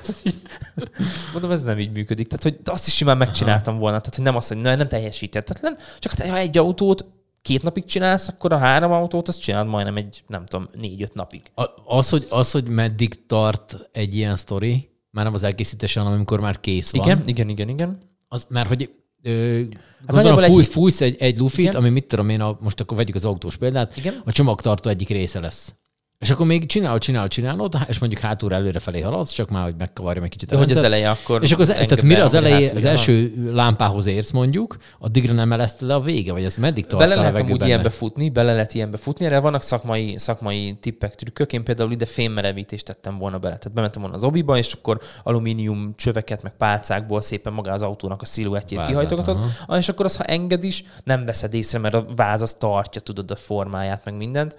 [1.33, 2.27] Mondom, ez nem így működik.
[2.27, 3.97] Tehát, hogy azt is simán megcsináltam volna.
[3.97, 7.05] Tehát, hogy nem az, hogy nem, nem teljesítetlen, csak hát, ha egy autót
[7.43, 11.41] két napig csinálsz, akkor a három autót azt csinálod majdnem egy, nem tudom, négy-öt napig.
[11.85, 16.39] Az, hogy, az, hogy meddig tart egy ilyen sztori, már nem az elkészítés, hanem amikor
[16.39, 17.05] már kész van.
[17.05, 17.97] Igen, igen, igen, igen.
[18.27, 18.89] Az, mert hogy
[19.25, 19.61] Ö,
[20.07, 20.67] hát gondolom, fúj, egy...
[20.67, 21.75] fújsz egy, egy lufit, Igen?
[21.75, 24.21] ami mit tudom én, a, most akkor vegyük az autós példát, Igen?
[24.25, 25.75] a csomagtartó egyik része lesz.
[26.23, 29.75] És akkor még csinálod, csinálod, csinálod, és mondjuk hátulra előre felé haladsz, csak már, hogy
[29.77, 30.49] megkavarja meg kicsit.
[30.49, 31.43] De hogy az eleje akkor.
[31.43, 35.81] És akkor az, tehát mire az elejé, az első lámpához érsz mondjuk, addigra nem eleszt
[35.81, 38.97] le a vége, vagy ez meddig tart Bele lehet úgy ilyenbe futni, bele lehet ilyenbe
[38.97, 41.53] futni, erre vannak szakmai, szakmai tippek, trükkök.
[41.53, 43.57] Én például ide fémmerevítést tettem volna bele.
[43.57, 48.21] Tehát bementem volna az obiba, és akkor alumínium csöveket, meg pálcákból szépen maga az autónak
[48.21, 49.37] a sziluettjét kihajtogatod.
[49.67, 53.01] Ah, és akkor az, ha enged is, nem veszed észre, mert a váz az tartja,
[53.01, 54.57] tudod, a formáját, meg mindent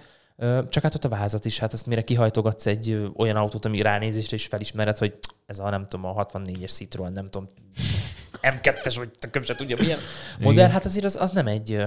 [0.69, 4.35] csak hát ott a vázat is, hát ezt mire kihajtogatsz egy olyan autót, ami ránézésre
[4.35, 7.49] is felismered, hogy ez a nem tudom, a 64-es Citroen, nem tudom,
[8.41, 9.99] M2-es, vagy tököm se tudja milyen
[10.39, 11.85] modell, hát azért az, az nem egy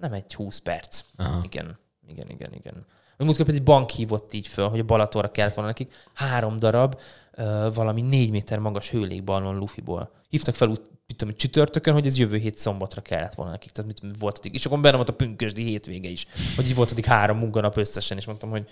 [0.00, 1.04] nem egy 20 perc.
[1.16, 1.40] Aha.
[1.44, 2.86] Igen, igen, igen, igen.
[3.18, 7.00] Múltkor egy bank hívott így föl, hogy a Balatonra kellett volna nekik három darab
[7.38, 10.10] uh, valami négy méter magas hőlégballon lufiból.
[10.28, 13.70] Hívtak fel úgy mit tudom, csütörtökön, hogy ez jövő hét szombatra kellett volna nekik.
[13.70, 14.54] Tehát mit volt addig.
[14.54, 16.26] És akkor benne volt a pünkösdi hétvége is.
[16.56, 18.68] Hogy így volt addig három munkanap összesen, és mondtam, hogy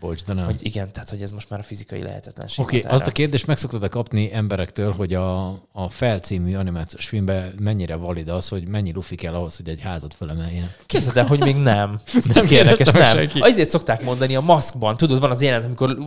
[0.00, 0.44] Bocs, de nem.
[0.44, 2.64] Hogy igen, tehát hogy ez most már a fizikai lehetetlenség.
[2.64, 7.54] Oké, okay, azt a kérdést meg szoktad kapni emberektől, hogy a, a felcímű animációs filmben
[7.58, 10.70] mennyire valid az, hogy mennyi lufi kell ahhoz, hogy egy házat felemeljen.
[10.86, 12.00] Képzeld el, hogy még nem.
[12.14, 13.16] Ez tök érdekes, nem.
[13.16, 13.38] Senki.
[13.40, 15.98] Azért szokták mondani a maszkban, tudod, van az jelenet, amikor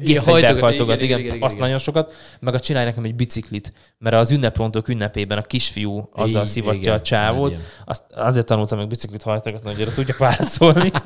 [0.00, 1.64] gépfegyvert hajtogat, igen, igen, igen, azt igen.
[1.66, 6.46] nagyon sokat, meg a csinálj nekem egy biciklit, mert az ünneprontok ünnepében a kisfiú azzal
[6.46, 10.90] szivatja a csávót, azt, azért tanultam meg biciklit hajtogatni, hogy erre tudjak válaszolni.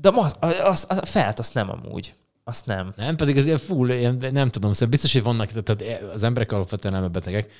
[0.00, 2.14] De az, az, az, a felt azt nem amúgy.
[2.44, 2.92] Azt nem.
[2.96, 6.52] Nem, pedig ez ilyen full, ilyen, nem tudom, szóval biztos, hogy vannak, tehát az emberek
[6.52, 7.50] alapvetően nem betegek,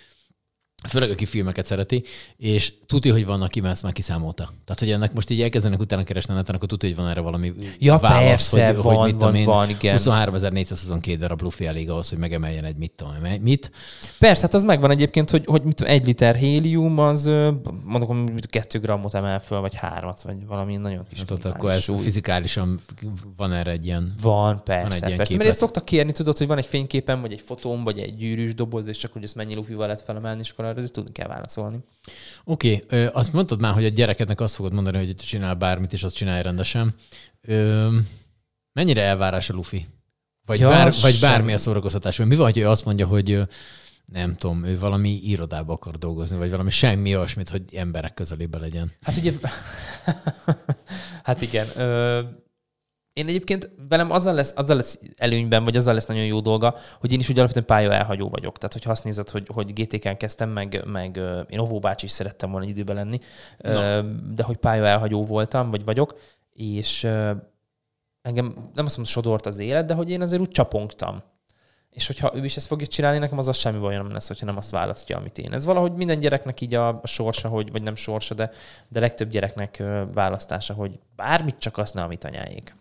[0.88, 2.02] főleg aki filmeket szereti,
[2.36, 4.52] és tudja, hogy vannak ki, mert ezt már kiszámolta.
[4.64, 7.20] Tehát, hogy ennek most így elkezdenek utána keresni a neten, akkor tudja, hogy van erre
[7.20, 9.96] valami ja, válasz, persze, hogy, van, hogy mit van, én, van, igen.
[9.96, 13.70] 23.422 darab lufi elég ahhoz, hogy megemeljen egy mit tudom, mit.
[14.18, 17.30] Persze, hát az megvan egyébként, hogy, hogy mit, egy liter hélium az
[17.84, 21.82] mondok, hogy kettő grammot emel föl, vagy hármat, vagy valami nagyon kis hát akkor ez
[21.82, 21.98] súly.
[21.98, 22.80] fizikálisan
[23.36, 25.36] van erre egy ilyen Van, persze, van egy persze.
[25.36, 28.54] Mert ezt szoktak kérni, tudod, hogy van egy fényképen, vagy egy fotón, vagy egy gyűrűs
[28.54, 31.78] doboz, és csak hogy ezt mennyi lufival lehet felemelni, és akkor arra tudni kell válaszolni.
[32.44, 36.02] Oké, okay, azt mondtad már, hogy a gyerekednek azt fogod mondani, hogy csinál bármit, és
[36.02, 36.94] azt csinálja rendesen.
[37.40, 37.96] Ö,
[38.72, 39.86] mennyire elvárás a lufi?
[40.46, 42.16] Vagy, ja, bár, vagy bármi a szórakoztatás?
[42.16, 43.42] Mi van, hogy ő azt mondja, hogy
[44.04, 48.92] nem tudom, ő valami irodába akar dolgozni, vagy valami semmi olyasmit, hogy emberek közelébe legyen.
[49.02, 49.32] Hát ugye,
[51.22, 51.66] hát igen.
[51.76, 52.22] Ö,
[53.16, 57.12] én egyébként velem azzal lesz, azzal lesz előnyben, vagy azzal lesz nagyon jó dolga, hogy
[57.12, 58.56] én is ugye alapvetően pálya elhagyó vagyok.
[58.56, 62.50] Tehát, hogyha azt nézed, hogy, hogy GTK-n kezdtem, meg, meg én Ovó bácsi is szerettem
[62.50, 63.18] volna egy időben lenni,
[63.58, 64.02] no.
[64.34, 66.18] de hogy pálya elhagyó voltam, vagy vagyok,
[66.52, 67.04] és
[68.22, 71.22] engem nem azt mondom, sodort az élet, de hogy én azért úgy csapongtam
[71.90, 74.46] És hogyha ő is ezt fogja csinálni, nekem az az semmi baj nem lesz, hogyha
[74.46, 75.52] nem azt választja, amit én.
[75.52, 78.50] Ez valahogy minden gyereknek így a, a sorsa, hogy, vagy nem sorsa, de,
[78.88, 82.74] de legtöbb gyereknek választása, hogy bármit csak azt ne, amit anyáik.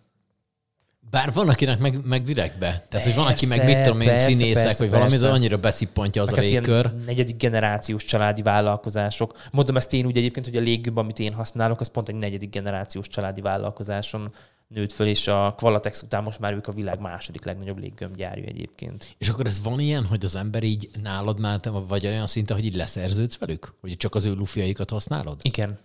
[1.09, 2.85] Bár van, akinek meg, meg direktbe.
[2.89, 5.19] Tehát, hogy van, aki meg Persze, mit tudom én, persze, színészek, persze, vagy valami, az
[5.19, 5.35] persze.
[5.35, 6.95] annyira beszippantja az Meg a hát légkör.
[7.05, 9.37] negyedik generációs családi vállalkozások.
[9.51, 12.49] Mondom ezt én úgy egyébként, hogy a léggömb, amit én használok, az pont egy negyedik
[12.49, 14.31] generációs családi vállalkozáson
[14.67, 19.15] nőtt föl, és a Qualatex után most már ők a világ második legnagyobb léggömbgyárű egyébként.
[19.17, 22.65] És akkor ez van ilyen, hogy az ember így nálad már, vagy olyan szinte, hogy
[22.65, 23.73] így leszerződsz velük?
[23.81, 25.39] Hogy csak az ő lufiaikat használod?
[25.41, 25.77] Igen.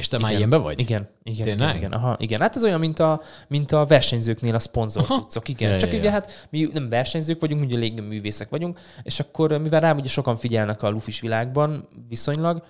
[0.00, 0.36] És te már Igen.
[0.36, 0.80] ilyenben vagy?
[0.80, 1.68] Igen, igen, Tényleg?
[1.68, 1.92] igen, igen.
[1.92, 2.40] Aha, igen.
[2.40, 5.48] Hát ez olyan, mint a, mint a versenyzőknél a szponzor cuccok.
[5.48, 5.70] Igen.
[5.70, 6.10] Ja, Csak ja, ugye ja.
[6.10, 10.82] hát mi nem versenyzők vagyunk, ugye léggömbművészek vagyunk, és akkor mivel rám ugye sokan figyelnek
[10.82, 12.62] a lufis világban viszonylag,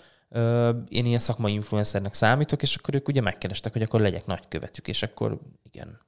[0.89, 5.03] én ilyen szakmai influencernek számítok, és akkor ők ugye megkerestek, hogy akkor legyek nagykövetük, és
[5.03, 5.39] akkor
[5.73, 6.01] igen.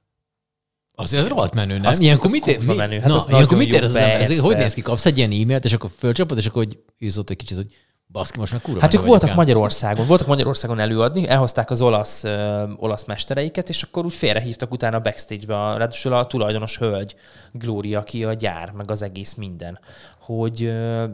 [0.95, 1.85] Azért az rohadt menő, nem?
[1.85, 2.99] Az- ilyenkor az mit ér, mi, menő.
[2.99, 4.37] Hát na, az ilyenkor mit ér az ember?
[4.39, 4.81] Hogy néz ki?
[4.81, 7.73] Kapsz egy ilyen e-mailt, és akkor fölcsapod, és akkor hogy űz ott egy kicsit, hogy
[8.13, 9.35] baszki, most már kurva Hát ők voltak ám.
[9.35, 14.97] Magyarországon, voltak Magyarországon előadni, elhozták az olasz, ö, olasz mestereiket, és akkor úgy félrehívtak utána
[14.97, 17.15] a backstage-be, a, ráadásul a tulajdonos hölgy,
[17.51, 19.79] Gloria, aki a gyár, meg az egész minden,
[20.19, 21.05] hogy, ö,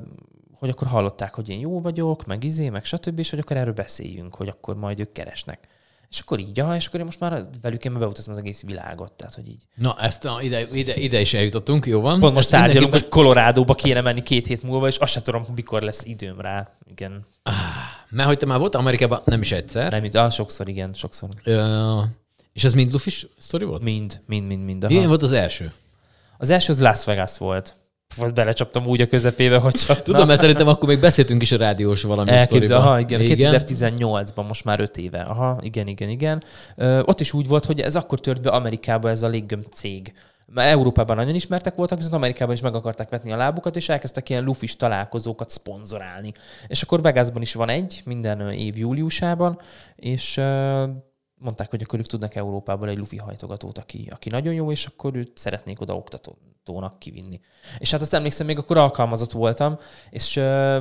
[0.54, 3.74] hogy akkor hallották, hogy én jó vagyok, meg izé, meg stb., és hogy akkor erről
[3.74, 5.68] beszéljünk, hogy akkor majd ők keresnek.
[6.10, 9.12] És akkor így, aha, és akkor én most már velük én beutazom az egész világot,
[9.12, 9.62] tehát hogy így.
[9.76, 12.20] Na, ezt a, ide, ide, ide is eljutottunk, jó van?
[12.20, 15.82] Pont most tárgyalunk, hogy Colorado-ba kéne menni két hét múlva, és azt sem tudom, mikor
[15.82, 16.72] lesz időm rá.
[16.88, 17.26] Igen.
[18.10, 19.92] Mert hogy te már voltál Amerikában, nem is egyszer.
[19.92, 21.30] Nem, ah, sokszor, igen, sokszor.
[21.44, 22.02] Ö,
[22.54, 23.84] és ez mind lufis sztori volt?
[23.84, 24.84] Mind, mind, mind, mind.
[24.84, 25.08] Aha.
[25.08, 25.74] volt az első?
[26.38, 27.76] Az első az Las Vegas volt.
[28.16, 30.02] Vagy belecsaptam úgy a közepébe, hogy csak...
[30.02, 34.64] Tudom, mert szerintem akkor még beszéltünk is a rádiós valami Elképzel, aha, igen, 2018-ban, most
[34.64, 35.22] már öt éve.
[35.22, 36.44] Aha, igen, igen, igen.
[36.76, 40.14] Ö, ott is úgy volt, hogy ez akkor tört be Amerikába ez a léggömb cég.
[40.54, 44.30] Mert Európában nagyon ismertek voltak, viszont Amerikában is meg akarták vetni a lábukat, és elkezdtek
[44.30, 46.32] ilyen lufis találkozókat szponzorálni.
[46.68, 49.60] És akkor Vegasban is van egy, minden év júliusában,
[49.96, 50.42] és
[51.40, 55.16] mondták, hogy akkor ők tudnak Európából egy lufi hajtogatót, aki, aki nagyon jó, és akkor
[55.16, 57.40] őt szeretnék oda oktatónak kivinni.
[57.78, 59.78] És hát azt emlékszem, még akkor alkalmazott voltam,
[60.10, 60.78] és ö,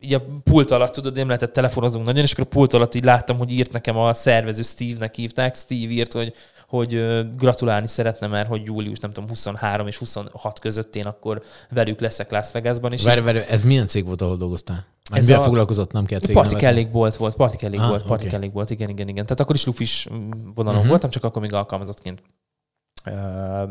[0.00, 3.04] így a pult alatt, tudod, nem lehetett telefonozunk nagyon, és akkor a pult alatt így
[3.04, 5.56] láttam, hogy írt nekem a szervező Steve-nek hívták.
[5.56, 6.34] Steve írt, hogy,
[6.68, 7.00] hogy
[7.36, 12.30] gratulálni szeretne, mert hogy július, nem tudom, 23 és 26 között én akkor velük leszek
[12.30, 12.92] Las Vegasban.
[12.92, 14.95] És Várj, várj, ez milyen cég volt, ahol dolgoztál?
[15.10, 16.68] Már Ez a- foglalkozott, nem kell cég Parti nevet.
[16.68, 18.32] Kellék bolt volt, Parti Kellék Ah, volt, Parti oké.
[18.32, 19.24] Kellék volt, igen, igen, igen.
[19.24, 20.88] Tehát akkor is lufis mm, vonalon uh-huh.
[20.88, 22.22] voltam, csak akkor még alkalmazottként.
[23.04, 23.62] Ö,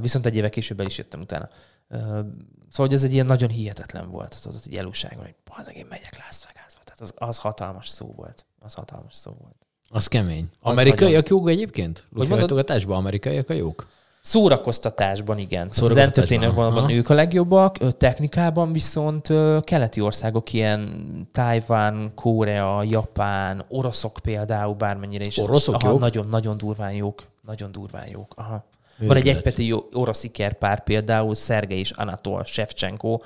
[0.00, 1.48] Viszont egy éve később el is jöttem utána.
[1.88, 2.20] Ö,
[2.68, 6.16] Szóval, hogy ez egy ilyen nagyon hihetetlen volt, tudod, egy elúságon, hogy bazeg, én megyek
[6.16, 6.80] Las Vegasba.
[6.84, 8.46] Tehát az, az hatalmas szó volt.
[8.58, 9.56] Az hatalmas szó volt.
[9.88, 10.48] Az kemény.
[10.60, 12.06] Amerikaiak jók egyébként?
[12.14, 12.70] Hogy mondod?
[12.88, 13.86] Amerikaiak a jók?
[14.24, 15.66] Szórakoztatásban igen.
[15.70, 16.92] Az Szórakoztatásban, aha.
[16.92, 19.28] ők a legjobbak, technikában viszont
[19.60, 25.38] keleti országok, ilyen Tajván, Korea, Japán, oroszok például bármennyire is.
[25.38, 26.00] Oroszok jók?
[26.00, 27.22] Nagyon-nagyon durván jók.
[27.42, 28.32] Nagyon durván jók.
[28.36, 28.64] Aha.
[28.98, 29.36] Van egy Őrület.
[29.36, 33.18] egypeti jó- orosz ikerpár például, Szergei és Anatol Shevchenko.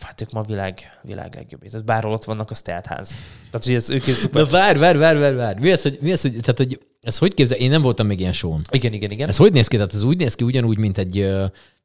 [0.00, 1.62] Hát ők ma világ, világ legjobb.
[1.62, 3.08] Tehát bárhol ott vannak, az teltház.
[3.50, 4.42] Tehát, hogy ez, ők ez szuper.
[4.42, 5.60] Na várj, várj, várj, várj, várj.
[5.60, 7.58] Mi az, hogy, mi az, hogy, tehát, hogy ez hogy képzel?
[7.58, 9.28] Én nem voltam még ilyen show Igen, igen, igen.
[9.28, 9.76] Ez hogy néz ki?
[9.76, 11.32] Tehát ez úgy néz ki ugyanúgy, mint egy,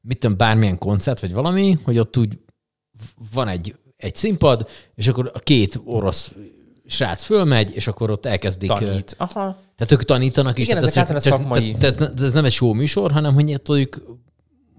[0.01, 2.37] mit tudom, bármilyen koncert, vagy valami, hogy ott úgy
[3.33, 6.31] van egy, egy színpad, és akkor a két orosz
[6.89, 8.69] srác fölmegy, és akkor ott elkezdik.
[8.69, 9.15] Tanít.
[9.17, 9.57] Aha.
[9.75, 10.67] Tehát ők tanítanak is.
[10.67, 11.71] Igen, tehát ezek tehát- szakmai.
[11.71, 13.95] Tehát, tehát, ez nem egy show műsor, hanem hogy ők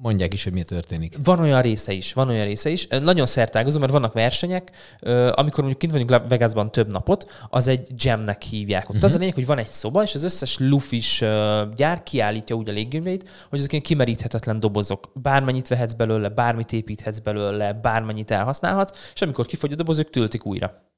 [0.02, 1.16] mondják is, hogy mi történik.
[1.24, 2.86] Van olyan része is, van olyan része is.
[2.86, 4.70] Nagyon szertágazó, mert vannak versenyek,
[5.30, 8.82] amikor mondjuk kint vagyunk Vegasban több napot, az egy jamnek hívják.
[8.82, 8.96] Ott Mhm.
[8.96, 9.10] uh-huh.
[9.10, 11.24] az a lényeg, hogy van egy szoba, és az összes lufis
[11.76, 15.10] gyár kiállítja úgy a léggönyveit, hogy ezek ilyen kimeríthetetlen dobozok.
[15.14, 20.46] Bármennyit vehetsz belőle, bármit építhetsz belőle, bármennyit elhasználhatsz, és amikor kifogy a doboz, ők töltik
[20.46, 20.89] újra.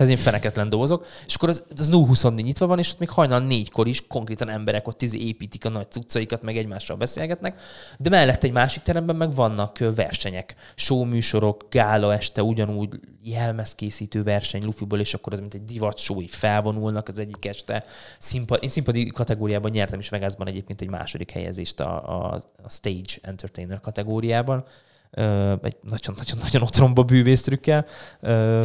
[0.00, 1.06] Ez ilyen feneketlen dobozok.
[1.26, 4.88] És akkor az, az 0-24 nyitva van, és ott még hajnal négykor is konkrétan emberek
[4.88, 7.60] ott izé építik a nagy cuccaikat, meg egymással beszélgetnek.
[7.98, 10.54] De mellett egy másik teremben meg vannak versenyek.
[10.74, 16.34] Showműsorok, gála este, ugyanúgy jelmezkészítő verseny Lufiból, és akkor az mint egy divat show, így
[16.34, 17.84] felvonulnak az egyik este.
[18.18, 23.14] Színpad, én színpadi kategóriában nyertem is Vegasban egyébként egy második helyezést a, a, a Stage
[23.22, 24.64] Entertainer kategóriában.
[25.10, 27.86] Ö, egy nagyon-nagyon-nagyon otromba bűvésztrükkel.
[28.20, 28.64] Ö,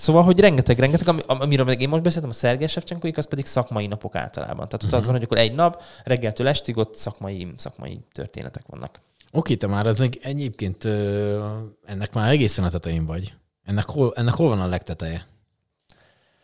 [0.00, 3.46] Szóval, hogy rengeteg, rengeteg, ami, amiről meg én most beszéltem, a Szergej Sevcsenkoik, az pedig
[3.46, 4.68] szakmai napok általában.
[4.68, 9.00] Tehát ott az van, hogy akkor egy nap, reggeltől estig ott szakmai, szakmai történetek vannak.
[9.32, 10.84] Oké, te már ez egyébként
[11.84, 13.34] ennek már egészen a tetején vagy.
[13.64, 15.26] Ennek hol, ennek hol van a legteteje?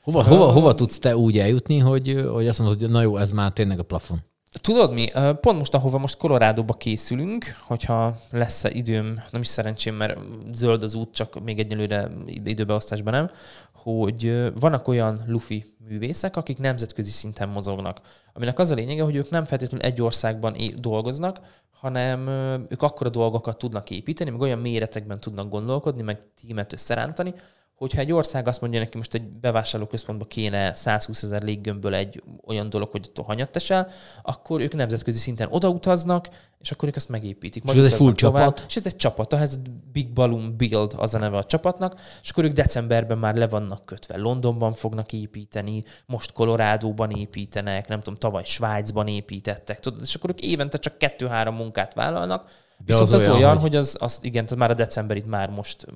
[0.02, 3.32] Hova, hova, hova tudsz te úgy eljutni, hogy, hogy azt mondod, hogy na jó, ez
[3.32, 4.18] már tényleg a plafon?
[4.60, 5.08] Tudod mi?
[5.40, 10.18] Pont most, ahova most Colorado-ba készülünk, hogyha lesz időm, nem is szerencsém, mert
[10.52, 12.10] zöld az út, csak még egyelőre
[12.44, 13.30] időbeosztásban nem,
[13.72, 18.00] hogy vannak olyan lufi művészek, akik nemzetközi szinten mozognak.
[18.32, 21.40] Aminek az a lényege, hogy ők nem feltétlenül egy országban dolgoznak,
[21.70, 22.28] hanem
[22.68, 27.34] ők akkora dolgokat tudnak építeni, meg olyan méretekben tudnak gondolkodni, meg tímet összerántani,
[27.76, 32.70] hogyha egy ország azt mondja neki, most egy bevásárlóközpontba kéne 120 ezer léggömbből egy olyan
[32.70, 33.88] dolog, hogy ott hanyat tesel,
[34.22, 37.64] akkor ők nemzetközi szinten odautaznak, és akkor ők ezt megépítik.
[37.64, 38.42] És ez egy full tovább.
[38.44, 38.64] csapat?
[38.68, 39.58] És ez egy csapat, ez
[39.92, 43.86] Big Balloon Build az a neve a csapatnak, és akkor ők decemberben már le vannak
[43.86, 44.16] kötve.
[44.16, 50.40] Londonban fognak építeni, most Colorado-ban építenek, nem tudom, tavaly Svájcban építettek, tudod, és akkor ők
[50.40, 52.44] évente csak kettő-három munkát vállalnak,
[52.78, 54.74] De Viszont az az, az olyan, olyan, hogy- hogy, az, az, igen, tehát már a
[54.74, 55.86] decemberit már most,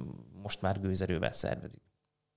[0.51, 1.81] most már gőzerővel szervezik.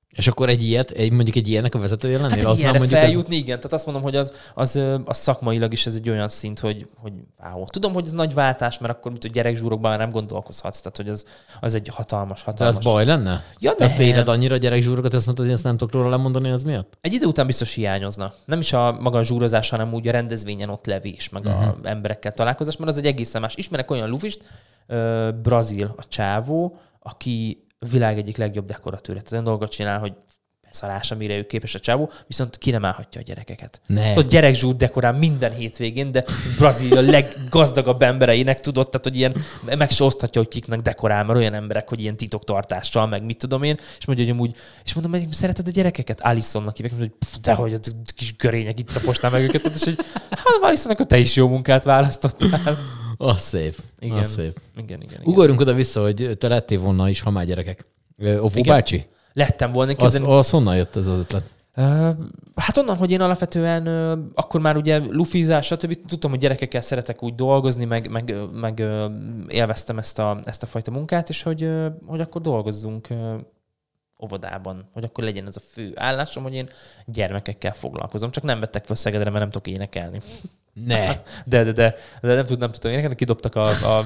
[0.09, 2.37] És akkor egy ilyet, egy, mondjuk egy ilyennek a vezetője lennél?
[2.37, 3.55] Hát az ilyenre mondjuk ez- feljutni, igen.
[3.55, 7.13] Tehát azt mondom, hogy az, az, az szakmailag is ez egy olyan szint, hogy, hogy
[7.43, 7.65] wow.
[7.65, 10.79] Tudom, hogy ez nagy váltás, mert akkor, mint a gyerekzsúrokban már nem gondolkozhatsz.
[10.79, 11.25] Tehát, hogy az,
[11.61, 12.77] az egy hatalmas, De hatalmas.
[12.77, 13.43] az baj lenne?
[13.59, 13.99] Ja, nem.
[13.99, 16.97] éred annyira gyerekzsúrokat, azt mondod, hogy ezt nem tudok róla lemondani, az miatt?
[17.01, 18.33] Egy idő után biztos hiányozna.
[18.45, 21.61] Nem is a maga a zsúrozás, hanem úgy a rendezvényen ott levés, meg uh-huh.
[21.61, 23.55] a emberekkel találkozás, mert az egy egészen más.
[23.55, 24.43] Ismerek olyan lufist,
[24.87, 29.17] ö, brazil a csávó, aki a világ egyik legjobb dekoratőre.
[29.17, 30.13] Tehát olyan dolgot csinál, hogy
[30.73, 33.81] beszarás, amire ő képes a csávó, viszont ki nem állhatja a gyerekeket.
[33.87, 34.13] Ne.
[34.13, 36.23] Tudod, gyerekzsúr dekorál minden hétvégén, de
[36.57, 39.35] Brazília leggazdagabb embereinek tudod, tehát hogy ilyen
[39.77, 43.63] meg se oszthatja, hogy kiknek dekorál, mert olyan emberek, hogy ilyen titoktartással, meg mit tudom
[43.63, 46.21] én, és mondja, hogy amúgy, és mondom, hogy szereted a gyerekeket?
[46.21, 47.11] Alisonnak hívják, hogy
[47.41, 47.79] dehogy, a
[48.15, 49.97] kis görények itt taposnál meg őket, és hogy
[50.29, 52.77] hát Alisonnak a te is jó munkát választottál.
[53.23, 53.75] Az szép.
[53.99, 54.17] Igen.
[54.17, 54.59] Az szép.
[54.77, 55.21] Igen, igen, igen.
[55.23, 57.85] Ugorjunk oda-vissza, hogy te lettél volna is, ha már gyerekek.
[58.17, 58.63] Igen.
[58.67, 59.05] bácsi?
[59.33, 61.51] Lettem volna, Az, képzelni, az honnan jött ez az ötlet?
[62.55, 63.87] Hát onnan, hogy én alapvetően
[64.33, 66.05] akkor már ugye lufizás, stb.
[66.07, 68.83] Tudtam, hogy gyerekekkel szeretek úgy dolgozni, meg, meg, meg
[69.47, 71.69] élveztem ezt a, ezt a fajta munkát, és hogy,
[72.05, 73.07] hogy akkor dolgozzunk
[74.23, 76.69] óvodában, hogy akkor legyen ez a fő állásom, hogy én
[77.05, 78.31] gyermekekkel foglalkozom.
[78.31, 80.21] Csak nem vettek fel Szegedre, mert nem tudok énekelni.
[80.73, 81.21] Ne.
[81.45, 83.67] De, de, de, de nem, tud, nem tudtam énekelni, kidobtak a,
[83.97, 84.05] a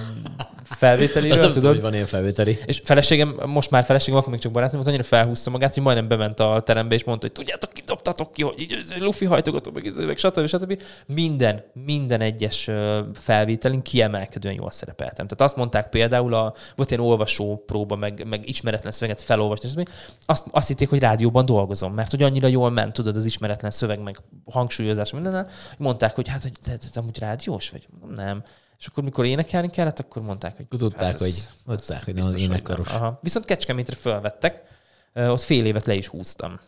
[0.76, 1.74] felvételiről, nem tudom, tudod?
[1.74, 2.59] hogy van ilyen felvételi.
[2.65, 6.07] És feleségem, most már feleségem, akkor még csak barátom volt, annyira felhúzta magát, hogy majdnem
[6.07, 10.05] bement a terembe, és mondta, hogy tudjátok, ki dobtatok ki, hogy így lufi hajtogatok, meg,
[10.05, 10.47] meg stb.
[10.47, 10.82] stb.
[11.07, 12.70] Minden, minden egyes
[13.13, 15.28] felvételin kiemelkedően jól szerepeltem.
[15.28, 19.89] Tehát azt mondták például, a, volt ilyen olvasó próba, meg, meg ismeretlen szöveget felolvasni, stb.
[20.26, 23.99] azt, azt hitték, hogy rádióban dolgozom, mert hogy annyira jól ment, tudod, az ismeretlen szöveg,
[23.99, 25.45] meg hangsúlyozás, minden, hogy
[25.78, 27.88] mondták, hogy hát, hogy te, te, te amúgy rádiós vagy?
[28.15, 28.43] Nem.
[28.80, 31.20] És akkor, mikor énekelni kellett, akkor mondták, hogy Tudták, hát ez-
[31.66, 32.82] hogy, tudták, hogy biztos, hogy nem.
[32.94, 33.20] Aha.
[33.22, 34.62] Viszont Kecskemétre fölvettek,
[35.14, 36.60] Ö, ott fél évet le is húztam.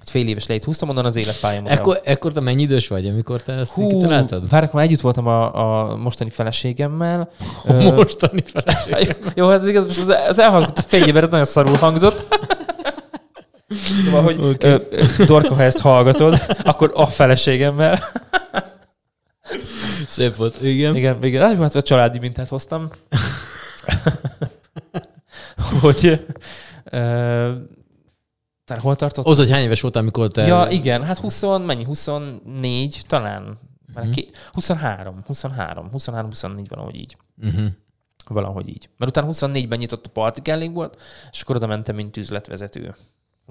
[0.00, 1.66] Ott fél éves le is húztam, onnan az életpályám.
[1.66, 4.48] Ekkor, ekkor te mennyi idős vagy, amikor te ezt Hú, kitaláltad?
[4.48, 7.30] várok, már együtt voltam a, a mostani feleségemmel.
[7.68, 9.16] A mostani feleség.
[9.34, 12.28] Jó, hát az igaz, az, az elhangzott a fél évben, ez nagyon szarul hangzott.
[14.04, 14.78] Szóval, hogy okay.
[15.26, 18.08] Dorka, ha ezt hallgatod, akkor a feleségemmel.
[20.12, 20.96] Szép volt, igen.
[20.96, 22.90] Igen, igen, hát, hát a családi mintát hoztam.
[25.80, 26.26] hogy
[26.84, 27.52] ö,
[28.64, 29.26] tehát hol tartott?
[29.26, 30.46] Az, hogy hány éves voltál, amikor te...
[30.46, 31.84] Ja, igen, hát 20, mennyi?
[31.84, 33.58] 24 talán?
[33.94, 34.10] Mhm.
[34.10, 37.16] ki, 23, 23, 23, 24 valahogy így.
[37.42, 37.66] Uh-huh.
[38.26, 38.88] Valahogy így.
[38.96, 41.00] Mert utána 24-ben nyitott a Partikelling volt,
[41.30, 42.94] és akkor oda mentem, mint üzletvezető.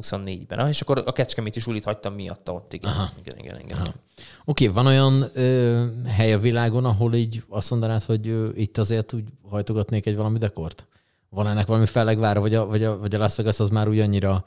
[0.02, 0.60] 24-ben.
[0.60, 2.92] Ah, és akkor a Kecskeméti sulit hagytam miatta ott, igen.
[2.92, 3.10] Aha.
[3.24, 3.78] Igen, igen, igen.
[3.78, 3.86] Aha.
[3.86, 4.00] igen.
[4.46, 9.14] Oké, van olyan ö, hely a világon, ahol így azt mondanád, hogy ö, itt azért
[9.14, 10.86] úgy hajtogatnék egy valami dekort?
[11.30, 14.00] Van ennek valami fellegvára, vagy a, vagy a, vagy a Las Vegas az már úgy
[14.00, 14.46] annyira,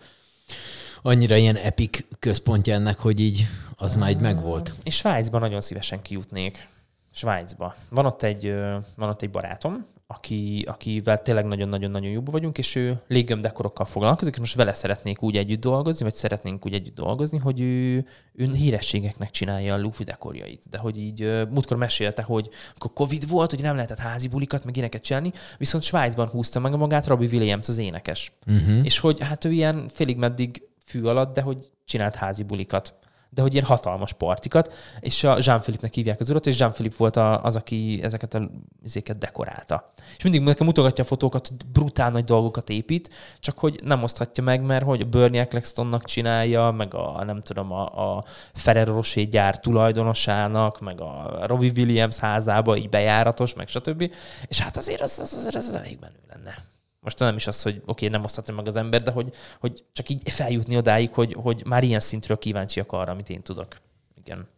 [1.02, 4.72] annyira ilyen epic központja ennek, hogy így az már így megvolt.
[4.82, 6.68] És Svájcban nagyon szívesen kijutnék.
[7.10, 7.74] Svájcba.
[7.88, 8.54] Van ott egy,
[8.96, 14.40] van ott egy barátom, aki, akivel tényleg nagyon-nagyon-nagyon jóban vagyunk, és ő léggömbdekorokkal foglalkozik, és
[14.40, 19.30] most vele szeretnék úgy együtt dolgozni, vagy szeretnénk úgy együtt dolgozni, hogy ő, ő hírességeknek
[19.30, 20.68] csinálja a lufi dekorjait.
[20.70, 24.76] De hogy így múltkor mesélte, hogy akkor Covid volt, hogy nem lehetett házi bulikat, meg
[24.76, 28.32] ilyeneket csinálni, viszont Svájcban húzta meg magát Robbie Williams, az énekes.
[28.46, 28.84] Uh-huh.
[28.84, 32.94] És hogy hát ő ilyen félig meddig fű alatt, de hogy csinált házi bulikat.
[33.34, 37.44] De hogy ilyen hatalmas partikat, és a Jean-Philippe-nek hívják az urat, és Jean-Philippe volt a-
[37.44, 38.50] az, aki ezeket a
[38.82, 39.92] izéket dekorálta.
[40.16, 43.10] És mindig nekem mutogatja a fotókat, hogy brutál nagy dolgokat épít,
[43.40, 47.72] csak hogy nem oszthatja meg, mert hogy a Bernie Ecclestonnak csinálja, meg a nem tudom,
[47.72, 54.12] a, a Ferrero Rocher gyár tulajdonosának, meg a Robbie Williams házába így bejáratos, meg stb.
[54.46, 56.73] És hát azért az, az, az, az, elég menő lenne.
[57.04, 59.84] Most nem is az, hogy oké, okay, nem oszthatja meg az ember, de hogy, hogy
[59.92, 63.76] csak így feljutni odáig, hogy, hogy már ilyen szintről kíváncsiak arra, amit én tudok.
[64.14, 64.48] Igen.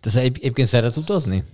[0.00, 1.44] Te egy- egyébként szeret utazni?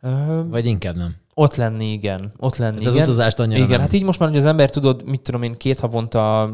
[0.00, 1.16] Ö, Vagy inkább nem?
[1.40, 2.32] Ott lenni, igen.
[2.38, 3.06] Ott lenni, Hát az igen.
[3.06, 3.80] utazást annyira Igen, nem.
[3.80, 6.50] hát így most már, hogy az ember tudod, mit tudom én, két havonta,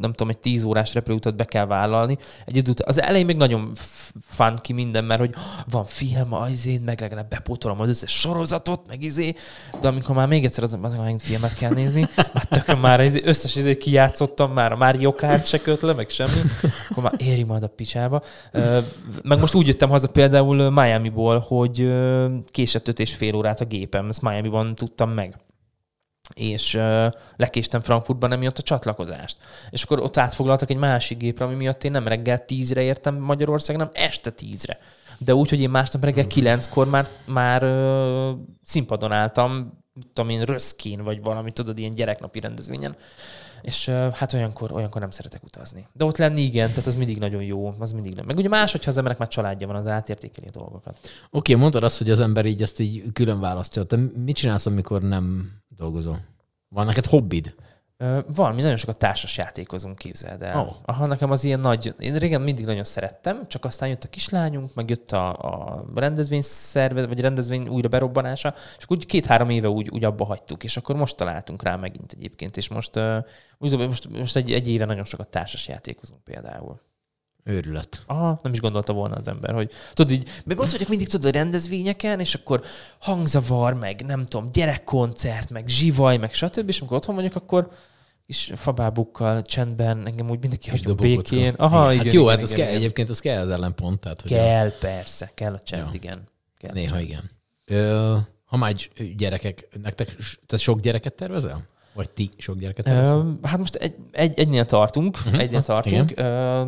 [0.00, 2.16] nem tudom, egy tíz órás repülőutat be kell vállalni.
[2.44, 5.34] Egy után, az elején még nagyon f- fun ki minden, mert hogy
[5.70, 9.34] van film, az én meg legalább bepótolom az összes sorozatot, meg izé,
[9.80, 13.20] de amikor már még egyszer az, az megint filmet kell nézni, már tökön már izé,
[13.24, 16.38] összes izé kijátszottam, már a Mario Kart se köt le, meg semmi,
[16.90, 18.22] akkor már éri majd a picsába.
[19.22, 21.92] Meg most úgy jöttem haza például Miami-ból, hogy
[22.50, 23.64] késett öt és fél órát a
[23.94, 25.36] gépem, ezt Miami-ban tudtam meg
[26.34, 29.38] és uh, lekéstem Frankfurtban emiatt a csatlakozást.
[29.70, 33.76] És akkor ott átfoglaltak egy másik gépre, ami miatt én nem reggel tízre értem Magyarország,
[33.76, 34.78] nem este tízre.
[35.18, 39.78] De úgy, hogy én másnap reggel kilenckor már, már uh, színpadon álltam,
[40.12, 42.96] tudom én, röszkén, vagy valami, tudod, ilyen gyereknapi rendezvényen.
[43.64, 45.86] És hát olyankor, olyankor nem szeretek utazni.
[45.92, 48.26] De ott lenni igen, tehát az mindig nagyon jó, az mindig nem.
[48.26, 50.98] Meg ugye más, hogyha az emberek már családja van, az átértékeli a dolgokat.
[51.02, 53.84] Oké, okay, mondtad azt, hogy az ember így ezt így külön választja.
[53.84, 56.20] Te mit csinálsz, amikor nem dolgozol?
[56.68, 57.54] Van neked hobbid?
[57.96, 60.60] Ö, Van, mi nagyon sokat társas játékozunk, képzeld el.
[60.60, 60.74] Oh.
[60.84, 61.94] Aha, nekem az ilyen nagy...
[61.98, 66.42] Én régen mindig nagyon szerettem, csak aztán jött a kislányunk, meg jött a, a rendezvény
[66.42, 70.76] szerve, vagy rendezvény újra berobbanása, és akkor úgy két-három éve úgy, úgy abba hagytuk, és
[70.76, 73.24] akkor most találtunk rá megint egyébként, és most, uh,
[73.58, 76.80] úgy, most, most egy, egy éve nagyon sokat társas játékozunk például.
[77.44, 78.02] Őrület.
[78.06, 81.34] Aha, nem is gondolta volna az ember, hogy tudod így, meg ott vagyok mindig tudod
[81.34, 82.62] a rendezvényeken, és akkor
[82.98, 86.68] hangzavar, meg nem tudom, gyerekkoncert, meg zsivaj, meg stb.
[86.68, 87.70] És amikor otthon vagyok, akkor
[88.26, 91.54] is fabábukkal, csendben, engem úgy mindenki hagyja békén.
[91.54, 92.80] Aha, igen, hát jó, igen, hát ez igen, kell, igen.
[92.82, 94.00] egyébként ez kell az ellenpont.
[94.00, 95.90] Tehát, hogy Kell, persze, kell a csend, Ja.
[95.92, 96.22] igen.
[96.58, 97.00] Kell a Néha csend.
[97.02, 97.30] igen.
[97.64, 98.74] Ö, ha már
[99.16, 100.16] gyerekek, nektek,
[100.46, 101.66] te sok gyereket tervezel?
[101.94, 102.88] Vagy ti sok gyereket?
[102.88, 106.12] Ö, hát most egy, egy, egynél tartunk, uh-huh, egynél azt tartunk.
[106.16, 106.62] Ö,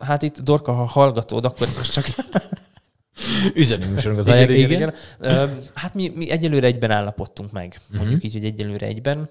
[0.00, 2.06] hát itt Dorka, ha hallgatod, akkor ez most csak
[3.54, 4.26] Üzenő műsorunkat.
[4.26, 4.94] igen, igen, igen.
[5.18, 7.80] Ö, Hát mi, mi egyelőre egyben állapodtunk meg.
[7.88, 7.98] Mhm.
[7.98, 9.28] Mondjuk így, hogy egyelőre egyben.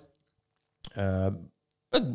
[0.95, 1.27] Ö,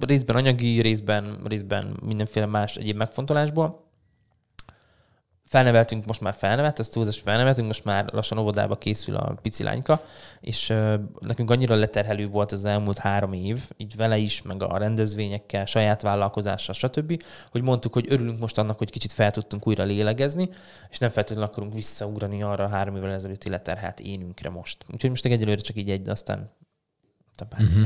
[0.01, 3.86] Részben anyagi, részben, részben mindenféle más egyéb megfontolásból.
[5.57, 10.03] Felneveltünk, most már felnevelt, ez túlzás felneveltünk, most már lassan óvodába készül a pici lányka,
[10.41, 10.75] és
[11.21, 16.03] nekünk annyira leterhelő volt az elmúlt három év, így vele is, meg a rendezvényekkel, saját
[16.03, 20.49] vállalkozással, stb., hogy mondtuk, hogy örülünk most annak, hogy kicsit fel tudtunk újra lélegezni,
[20.91, 24.85] és nem feltétlenül akarunk visszaugrani arra a három évvel ezelőtti leterhelt énünkre most.
[24.93, 26.51] Úgyhogy most egyelőre csak így egy, de aztán
[27.59, 27.85] Mhm.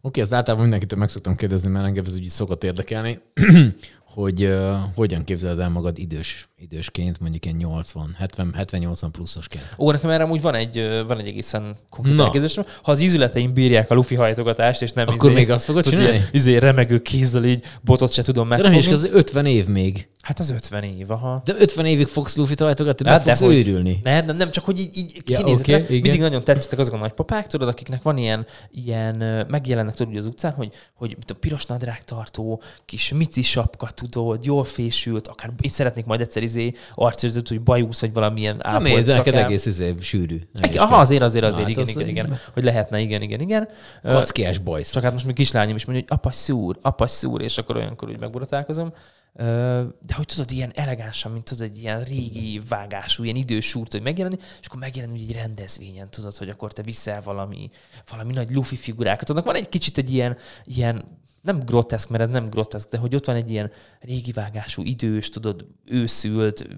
[0.00, 3.20] Oké, ezt általában mindenkitől meg szoktam kérdezni, mert engem ez úgy szokott érdekelni,
[4.14, 9.74] hogy uh, hogyan képzeled el magad idős, idősként, mondjuk ilyen 80, 70, 70-80 pluszosként.
[9.78, 12.64] Ó, nekem erre amúgy van egy, van egy egészen konkrét elképzelésem.
[12.82, 16.24] Ha az izületeim bírják a lufi hajtogatást, és nem Akkor még azt fogod tudod, csinálni?
[16.32, 18.88] izé, remegő kézzel így botot se tudom De nem megfogni.
[18.96, 20.08] is, az 50 év még.
[20.22, 21.42] Hát az 50 év, aha.
[21.44, 23.66] De 50 évig fogsz Luffy-t hajtogatni, Hát meg fogsz dehogy.
[23.68, 24.00] őrülni.
[24.02, 25.84] Nem, nem, nem, csak hogy így, így Ja, Okay, igen.
[25.88, 30.26] mindig nagyon tetszettek azok a nagypapák, tudod, akiknek van ilyen, ilyen megjelennek tudod úgy az
[30.26, 35.70] utcán, hogy, hogy mit a piros nadrágtartó, kis mici sapka, tudod, jól fésült, akár én
[35.70, 39.44] szeretnék majd egyszer izé arcőrzött, hogy bajusz, vagy valamilyen Nem ápolt érzed, neked szakál.
[39.44, 40.40] egész izé, sűrű.
[40.62, 43.68] Igen, aha, azért, azért, azért, Hát igen, az- igen, igen, hogy lehetne, igen, igen, igen.
[44.02, 44.90] Kackiás bajsz.
[44.90, 48.08] Csak hát most még kislányom is mondja, hogy apa szúr, apa szúr, és akkor olyankor
[48.08, 48.92] úgy megborotálkozom.
[49.38, 54.02] De hogy tudod, ilyen elegánsan, mint tudod, egy ilyen régi vágású, ilyen idős súrt, hogy
[54.02, 57.70] megjelenni, és akkor megjelen úgy egy rendezvényen, tudod, hogy akkor te viszel valami,
[58.10, 59.30] valami nagy lufi figurákat.
[59.30, 63.14] Annak van egy kicsit egy ilyen, ilyen nem groteszk, mert ez nem groteszk, de hogy
[63.14, 63.70] ott van egy ilyen
[64.00, 66.68] régi vágású, idős, tudod, őszült,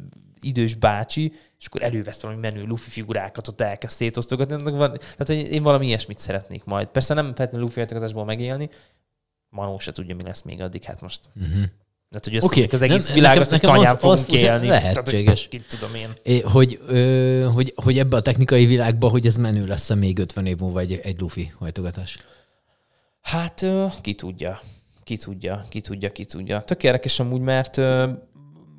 [0.40, 4.54] idős bácsi, és akkor elővesz valami menő lufi figurákat, ott elkezd szétosztogatni.
[4.54, 6.88] Annak Van, tehát én valami ilyesmit szeretnék majd.
[6.88, 8.70] Persze nem feltétlenül lufi megélni,
[9.48, 11.28] Manó se tudja, mi lesz még addig, hát most.
[11.34, 11.64] Uh-huh.
[12.10, 14.38] Tehát, hogy összedik az egész nem- világ, nekem- azt, nekem tanyán az- fogunk az ugye
[14.38, 14.66] élni.
[14.66, 15.48] lehetséges.
[15.48, 16.08] Tehát, hogy tudom én.
[16.22, 20.46] É, hogy, ö, hogy, hogy ebbe a technikai világba, hogy ez menő lesz még 50
[20.46, 22.18] év múlva egy, egy Luffy hajtogatás.
[23.22, 24.60] Hát ö, ki tudja.
[25.04, 26.60] Ki tudja, ki tudja, ki tudja.
[26.60, 28.08] Tök érdekes amúgy, mert ö,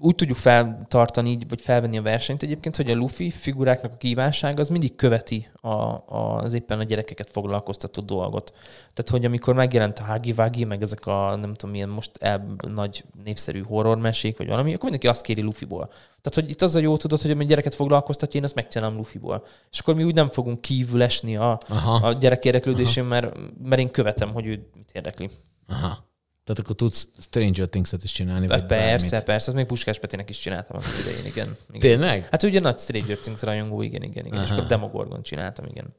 [0.01, 4.69] úgy tudjuk feltartani, vagy felvenni a versenyt egyébként, hogy a Luffy figuráknak a kívánsága az
[4.69, 8.53] mindig követi a, az éppen a gyerekeket foglalkoztató dolgot.
[8.93, 12.55] Tehát, hogy amikor megjelent a Hagi Wagi, meg ezek a nem tudom, milyen most el,
[12.73, 15.87] nagy népszerű horrormesék, vagy valami, akkor mindenki azt kéri Luffyból.
[15.87, 19.45] Tehát, hogy itt az a jó tudod, hogy ami gyereket foglalkoztatja, én azt megcsinálom Luffyból.
[19.71, 22.07] És akkor mi úgy nem fogunk kívül esni a, Aha.
[22.07, 25.29] a gyerek érdeklődésén, mert, mert én követem, hogy ő mit érdekli.
[25.67, 26.09] Aha.
[26.43, 29.25] Tehát akkor tudsz Stranger Things-et is csinálni, vagy Persze, bármit.
[29.25, 31.57] persze, azt még Puskás Petinek is csináltam annak idején, igen.
[31.69, 31.79] igen.
[31.79, 32.27] Tényleg?
[32.31, 34.41] Hát ugye nagy Stranger Things rajongó, igen, igen, igen.
[34.41, 34.57] És Aha.
[34.57, 35.95] akkor Demogorgon csináltam, igen.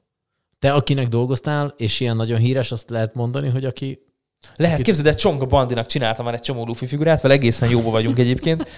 [0.59, 3.99] Te, akinek dolgoztál, és ilyen nagyon híres, azt lehet mondani, hogy aki
[4.57, 8.19] Lehet, képzeld, de Csonga Bandinak csináltam már egy csomó Luffy figurát, vele egészen jóba vagyunk
[8.19, 8.69] egyébként,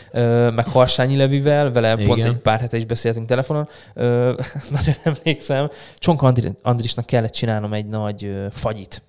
[0.54, 2.06] meg Harsányi Levivel, vele Igen.
[2.06, 3.68] pont egy pár hete is beszéltünk telefonon.
[4.76, 9.02] Nagyon emlékszem, Csonga Andrisnak kellett csinálnom egy nagy fagyit.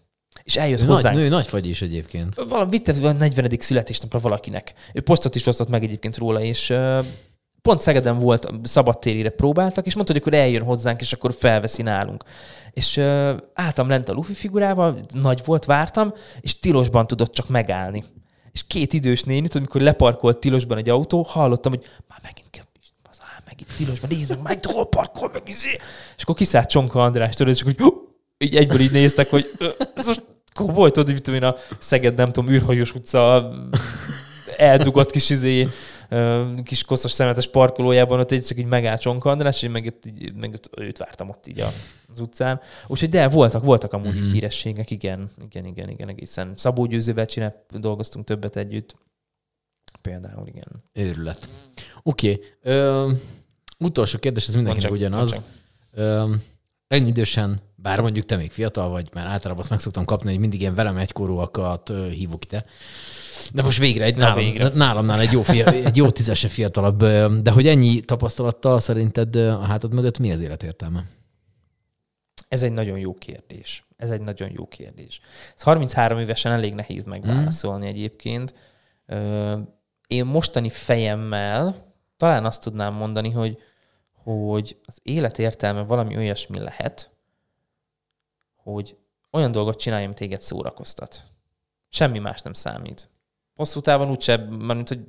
[0.46, 1.16] És eljött ő hozzánk.
[1.16, 2.36] Nagy, ő nagy fagy is egyébként.
[2.50, 3.50] Valami vitte a 40.
[3.60, 4.74] születésnapra valakinek.
[4.94, 6.74] Ő posztot is osztott meg egyébként róla, és
[7.62, 12.24] pont Szegeden volt, szabadtérire próbáltak, és mondta, hogy akkor eljön hozzánk, és akkor felveszi nálunk.
[12.72, 18.04] És uh, álltam lent a Luffy figurával, nagy volt, vártam, és tilosban tudott csak megállni.
[18.52, 22.64] És két idős nénit, amikor leparkolt tilosban egy autó, hallottam, hogy már megint kell
[23.46, 25.70] megint tilosban, nézd meg, meg hol parkol, meg izé.
[26.18, 27.94] És akkor kiszállt Csonka András, tudod, és akkor
[28.38, 29.52] így egyből így néztek, hogy
[29.96, 30.24] ez most
[30.56, 33.52] komoly, tudod, hogy a Szeged, nem tudom, űrhajós utca
[34.58, 35.68] eldugott kis izé,
[36.64, 40.60] kis koszos szemetes parkolójában, ott egyszer így megállt Csonka András, és én meg, így, meg
[40.78, 41.64] őt vártam ott így
[42.14, 42.62] az utcán.
[42.88, 44.32] Úgyhogy de, voltak, voltak amúgy mm-hmm.
[44.32, 46.54] hírességek, igen, igen, igen, igen, egészen.
[46.56, 48.96] Szabó Győzővel csinál, dolgoztunk többet együtt.
[50.02, 50.84] Például, igen.
[50.94, 51.50] Őrület.
[52.04, 52.42] Oké.
[52.64, 53.18] Okay.
[53.80, 55.42] utolsó kérdés, ez mindenkinek ugyanaz.
[55.92, 56.34] Ö,
[56.88, 60.40] ennyi idősen, bár mondjuk te még fiatal vagy, mert általában azt meg szoktam kapni, hogy
[60.40, 62.66] mindig ilyen velem egykorúakat hívok ide.
[63.54, 64.70] De most végre egy nálam, végre.
[64.74, 67.04] nálamnál egy jó, fia, egy jó tízese fiatalabb.
[67.42, 71.04] De hogy ennyi tapasztalattal szerinted a hátad mögött mi az életértelme?
[72.48, 73.86] Ez egy nagyon jó kérdés.
[73.98, 75.22] Ez egy nagyon jó kérdés.
[75.56, 77.90] Ez 33 évesen elég nehéz megválaszolni mm.
[77.90, 78.54] egyébként.
[80.08, 81.76] Én mostani fejemmel
[82.18, 83.58] talán azt tudnám mondani, hogy,
[84.24, 87.14] hogy az életértelme valami olyasmi lehet,
[88.66, 88.98] hogy
[89.32, 91.24] olyan dolgot csinálj, ami téged szórakoztat.
[91.90, 93.10] Semmi más nem számít
[93.56, 95.06] hosszú távon úgyse, mint hogy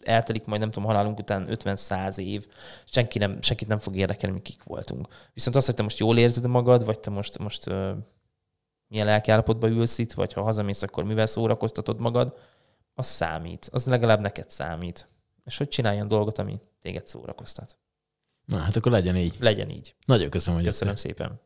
[0.00, 2.46] eltelik majd nem tudom, halálunk után 50-100 év,
[2.84, 5.08] senki nem, senkit nem fog érdekelni, mi kik voltunk.
[5.32, 7.90] Viszont az, hogy te most jól érzed magad, vagy te most, most uh,
[8.86, 12.38] milyen lelkiállapotban ülsz itt, vagy ha hazamész, akkor mivel szórakoztatod magad,
[12.94, 13.68] az számít.
[13.72, 15.08] Az legalább neked számít.
[15.44, 17.78] És hogy csináljon dolgot, ami téged szórakoztat.
[18.44, 19.36] Na, hát akkor legyen így.
[19.38, 19.94] Legyen így.
[20.04, 21.10] Nagyon köszönöm, hogy Köszönöm jöttél.
[21.10, 21.40] szépen.